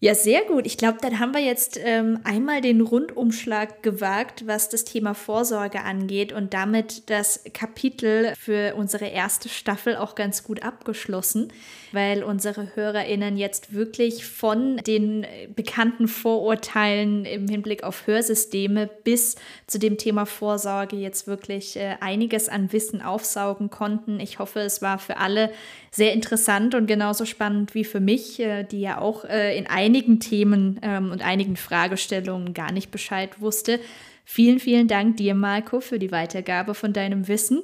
Ja, 0.00 0.14
sehr 0.14 0.42
gut. 0.42 0.64
Ich 0.64 0.78
glaube, 0.78 0.98
dann 1.02 1.18
haben 1.18 1.34
wir 1.34 1.40
jetzt 1.40 1.76
ähm, 1.82 2.20
einmal 2.22 2.60
den 2.60 2.82
Rundumschlag 2.82 3.82
gewagt, 3.82 4.46
was 4.46 4.68
das 4.68 4.84
Thema 4.84 5.12
Vorsorge 5.12 5.80
angeht 5.82 6.32
und 6.32 6.54
damit 6.54 7.10
das 7.10 7.42
Kapitel 7.52 8.32
für 8.38 8.76
unsere 8.76 9.06
erste 9.06 9.48
Staffel 9.48 9.96
auch 9.96 10.14
ganz 10.14 10.44
gut 10.44 10.62
abgeschlossen, 10.62 11.52
weil 11.90 12.22
unsere 12.22 12.76
Hörerinnen 12.76 13.36
jetzt 13.36 13.74
wirklich 13.74 14.24
von 14.24 14.76
den 14.86 15.26
bekannten 15.56 16.06
Vorurteilen 16.06 17.24
im 17.24 17.48
Hinblick 17.48 17.82
auf 17.82 18.06
Hörsysteme 18.06 18.88
bis 19.02 19.34
zu 19.66 19.80
dem 19.80 19.98
Thema 19.98 20.26
Vorsorge 20.26 20.94
jetzt 20.94 21.26
wirklich 21.26 21.74
äh, 21.74 21.96
einiges 21.98 22.48
an 22.48 22.72
Wissen 22.72 23.02
aufsaugen 23.02 23.68
konnten. 23.68 24.20
Ich 24.20 24.38
hoffe, 24.38 24.60
es 24.60 24.80
war 24.80 25.00
für 25.00 25.16
alle 25.16 25.50
sehr 25.90 26.12
interessant 26.12 26.74
und 26.74 26.86
genauso 26.86 27.24
spannend 27.24 27.74
wie 27.74 27.84
für 27.84 28.00
mich, 28.00 28.40
äh, 28.40 28.64
die 28.64 28.80
ja 28.80 29.00
auch 29.00 29.24
äh, 29.24 29.56
in 29.56 29.66
einigen 29.66 30.20
Themen 30.20 30.78
ähm, 30.82 31.10
und 31.10 31.22
einigen 31.22 31.56
Fragestellungen 31.56 32.54
gar 32.54 32.72
nicht 32.72 32.90
Bescheid 32.90 33.40
wusste. 33.40 33.80
Vielen, 34.24 34.60
vielen 34.60 34.88
Dank 34.88 35.16
dir, 35.16 35.34
Marco, 35.34 35.80
für 35.80 35.98
die 35.98 36.12
Weitergabe 36.12 36.74
von 36.74 36.92
deinem 36.92 37.28
Wissen. 37.28 37.62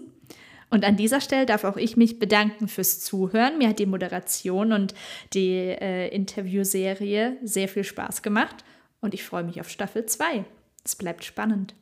Und 0.70 0.84
an 0.84 0.96
dieser 0.96 1.20
Stelle 1.20 1.46
darf 1.46 1.64
auch 1.64 1.76
ich 1.76 1.96
mich 1.96 2.18
bedanken 2.18 2.68
fürs 2.68 3.00
Zuhören. 3.00 3.58
Mir 3.58 3.68
hat 3.68 3.78
die 3.78 3.86
Moderation 3.86 4.72
und 4.72 4.94
die 5.32 5.50
äh, 5.50 6.08
Interviewserie 6.08 7.36
sehr 7.42 7.68
viel 7.68 7.84
Spaß 7.84 8.22
gemacht 8.22 8.64
und 9.00 9.14
ich 9.14 9.22
freue 9.22 9.44
mich 9.44 9.60
auf 9.60 9.68
Staffel 9.68 10.06
2. 10.06 10.44
Es 10.82 10.96
bleibt 10.96 11.24
spannend. 11.24 11.74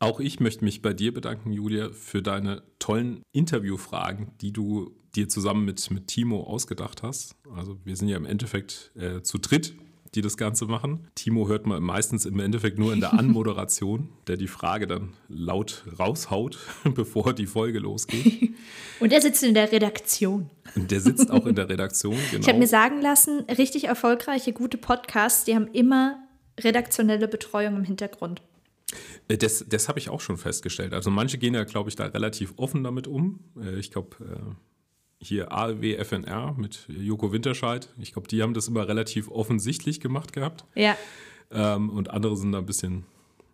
Auch 0.00 0.18
ich 0.18 0.40
möchte 0.40 0.64
mich 0.64 0.82
bei 0.82 0.92
dir 0.92 1.14
bedanken, 1.14 1.52
Julia, 1.52 1.90
für 1.90 2.22
deine 2.22 2.62
tollen 2.78 3.22
Interviewfragen, 3.32 4.32
die 4.40 4.52
du 4.52 4.96
dir 5.16 5.28
zusammen 5.28 5.64
mit, 5.64 5.90
mit 5.90 6.06
Timo 6.06 6.44
ausgedacht 6.44 7.02
hast. 7.02 7.36
Also 7.54 7.76
wir 7.84 7.96
sind 7.96 8.08
ja 8.08 8.16
im 8.16 8.26
Endeffekt 8.26 8.92
äh, 8.96 9.22
zu 9.22 9.38
dritt, 9.38 9.74
die 10.14 10.22
das 10.22 10.36
Ganze 10.36 10.66
machen. 10.66 11.06
Timo 11.14 11.48
hört 11.48 11.66
man 11.66 11.82
meistens 11.82 12.26
im 12.26 12.40
Endeffekt 12.40 12.78
nur 12.78 12.92
in 12.92 13.00
der 13.00 13.12
Anmoderation, 13.18 14.08
der 14.26 14.36
die 14.36 14.48
Frage 14.48 14.86
dann 14.86 15.12
laut 15.28 15.84
raushaut, 15.98 16.58
bevor 16.94 17.32
die 17.32 17.46
Folge 17.46 17.78
losgeht. 17.78 18.54
Und 19.00 19.12
er 19.12 19.20
sitzt 19.20 19.42
in 19.42 19.54
der 19.54 19.70
Redaktion. 19.70 20.50
Und 20.74 20.90
der 20.90 21.00
sitzt 21.00 21.30
auch 21.30 21.46
in 21.46 21.54
der 21.54 21.68
Redaktion, 21.68 22.16
genau. 22.30 22.42
Ich 22.42 22.48
habe 22.48 22.58
mir 22.58 22.66
sagen 22.66 23.00
lassen, 23.00 23.40
richtig 23.40 23.84
erfolgreiche, 23.84 24.52
gute 24.52 24.78
Podcasts, 24.78 25.44
die 25.44 25.54
haben 25.54 25.68
immer 25.68 26.22
redaktionelle 26.58 27.28
Betreuung 27.28 27.76
im 27.76 27.84
Hintergrund. 27.84 28.42
Äh, 29.28 29.38
das, 29.38 29.64
das 29.68 29.88
habe 29.88 29.98
ich 29.98 30.10
auch 30.10 30.20
schon 30.20 30.36
festgestellt. 30.36 30.92
Also 30.92 31.10
manche 31.10 31.38
gehen 31.38 31.54
ja, 31.54 31.64
glaube 31.64 31.88
ich, 31.88 31.96
da 31.96 32.06
relativ 32.06 32.54
offen 32.56 32.84
damit 32.84 33.06
um. 33.06 33.40
Äh, 33.60 33.78
ich 33.78 33.90
glaube, 33.90 34.16
äh, 34.24 34.54
hier 35.20 35.52
ALW 35.52 36.02
FNR 36.02 36.54
mit 36.56 36.86
Joko 36.88 37.32
Winterscheid, 37.32 37.88
ich 37.98 38.12
glaube, 38.12 38.28
die 38.28 38.42
haben 38.42 38.54
das 38.54 38.68
immer 38.68 38.88
relativ 38.88 39.28
offensichtlich 39.30 40.00
gemacht 40.00 40.32
gehabt. 40.32 40.64
Ja. 40.74 40.96
Ähm, 41.50 41.90
und 41.90 42.10
andere 42.10 42.36
sind 42.36 42.52
da 42.52 42.58
ein 42.58 42.66
bisschen 42.66 43.04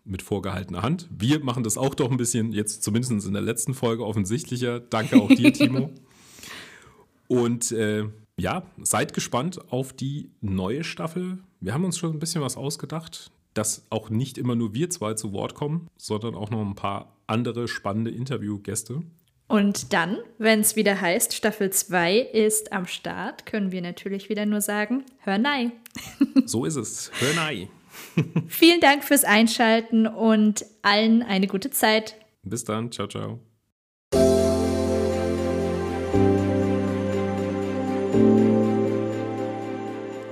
mit 0.04 0.22
vorgehaltener 0.22 0.82
Hand. 0.82 1.08
Wir 1.10 1.40
machen 1.42 1.64
das 1.64 1.76
auch 1.76 1.94
doch 1.94 2.10
ein 2.10 2.16
bisschen, 2.16 2.52
jetzt 2.52 2.82
zumindest 2.82 3.26
in 3.26 3.32
der 3.32 3.42
letzten 3.42 3.74
Folge 3.74 4.06
offensichtlicher. 4.06 4.78
Danke 4.80 5.16
auch 5.20 5.28
dir, 5.28 5.52
Timo. 5.52 5.90
Und 7.26 7.72
äh, 7.72 8.04
ja, 8.36 8.62
seid 8.82 9.14
gespannt 9.14 9.72
auf 9.72 9.92
die 9.92 10.30
neue 10.40 10.84
Staffel. 10.84 11.38
Wir 11.60 11.74
haben 11.74 11.84
uns 11.84 11.98
schon 11.98 12.12
ein 12.12 12.18
bisschen 12.20 12.42
was 12.42 12.56
ausgedacht 12.56 13.32
dass 13.56 13.86
auch 13.90 14.10
nicht 14.10 14.38
immer 14.38 14.54
nur 14.54 14.74
wir 14.74 14.90
zwei 14.90 15.14
zu 15.14 15.32
Wort 15.32 15.54
kommen, 15.54 15.88
sondern 15.96 16.34
auch 16.34 16.50
noch 16.50 16.60
ein 16.60 16.74
paar 16.74 17.16
andere 17.26 17.68
spannende 17.68 18.10
Interviewgäste. 18.10 19.02
Und 19.48 19.92
dann, 19.92 20.18
wenn 20.38 20.60
es 20.60 20.74
wieder 20.74 21.00
heißt, 21.00 21.32
Staffel 21.32 21.70
2 21.70 22.18
ist 22.18 22.72
am 22.72 22.86
Start, 22.86 23.46
können 23.46 23.70
wir 23.70 23.80
natürlich 23.80 24.28
wieder 24.28 24.44
nur 24.44 24.60
sagen, 24.60 25.04
hör 25.18 25.38
nei. 25.38 25.70
so 26.46 26.64
ist 26.64 26.76
es, 26.76 27.12
hör 27.20 27.34
nei. 27.34 27.68
Vielen 28.48 28.80
Dank 28.80 29.04
fürs 29.04 29.24
Einschalten 29.24 30.06
und 30.06 30.66
allen 30.82 31.22
eine 31.22 31.46
gute 31.46 31.70
Zeit. 31.70 32.16
Bis 32.42 32.64
dann, 32.64 32.90
ciao, 32.90 33.06
ciao. 33.06 33.40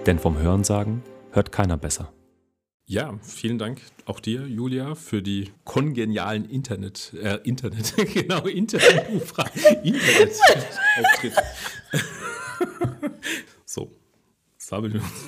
Denn 0.07 0.19
vom 0.19 0.39
Hörensagen 0.39 1.03
hört 1.31 1.51
keiner 1.53 1.77
besser. 1.77 2.13
Ja, 2.87 3.19
vielen 3.23 3.59
Dank 3.59 3.81
auch 4.05 4.21
dir, 4.21 4.47
Julia, 4.47 4.95
für 4.95 5.23
die 5.23 5.51
kongenialen 5.65 6.45
Internet, 6.45 7.15
äh, 7.15 7.39
Internet, 7.43 7.95
genau, 8.13 8.47
Internet, 8.47 9.11
Internet 9.83 10.33
Auftritte. 10.99 11.43
so, 13.65 13.91
sammeln 14.59 14.93
wir 14.95 15.01
uns. 15.01 15.25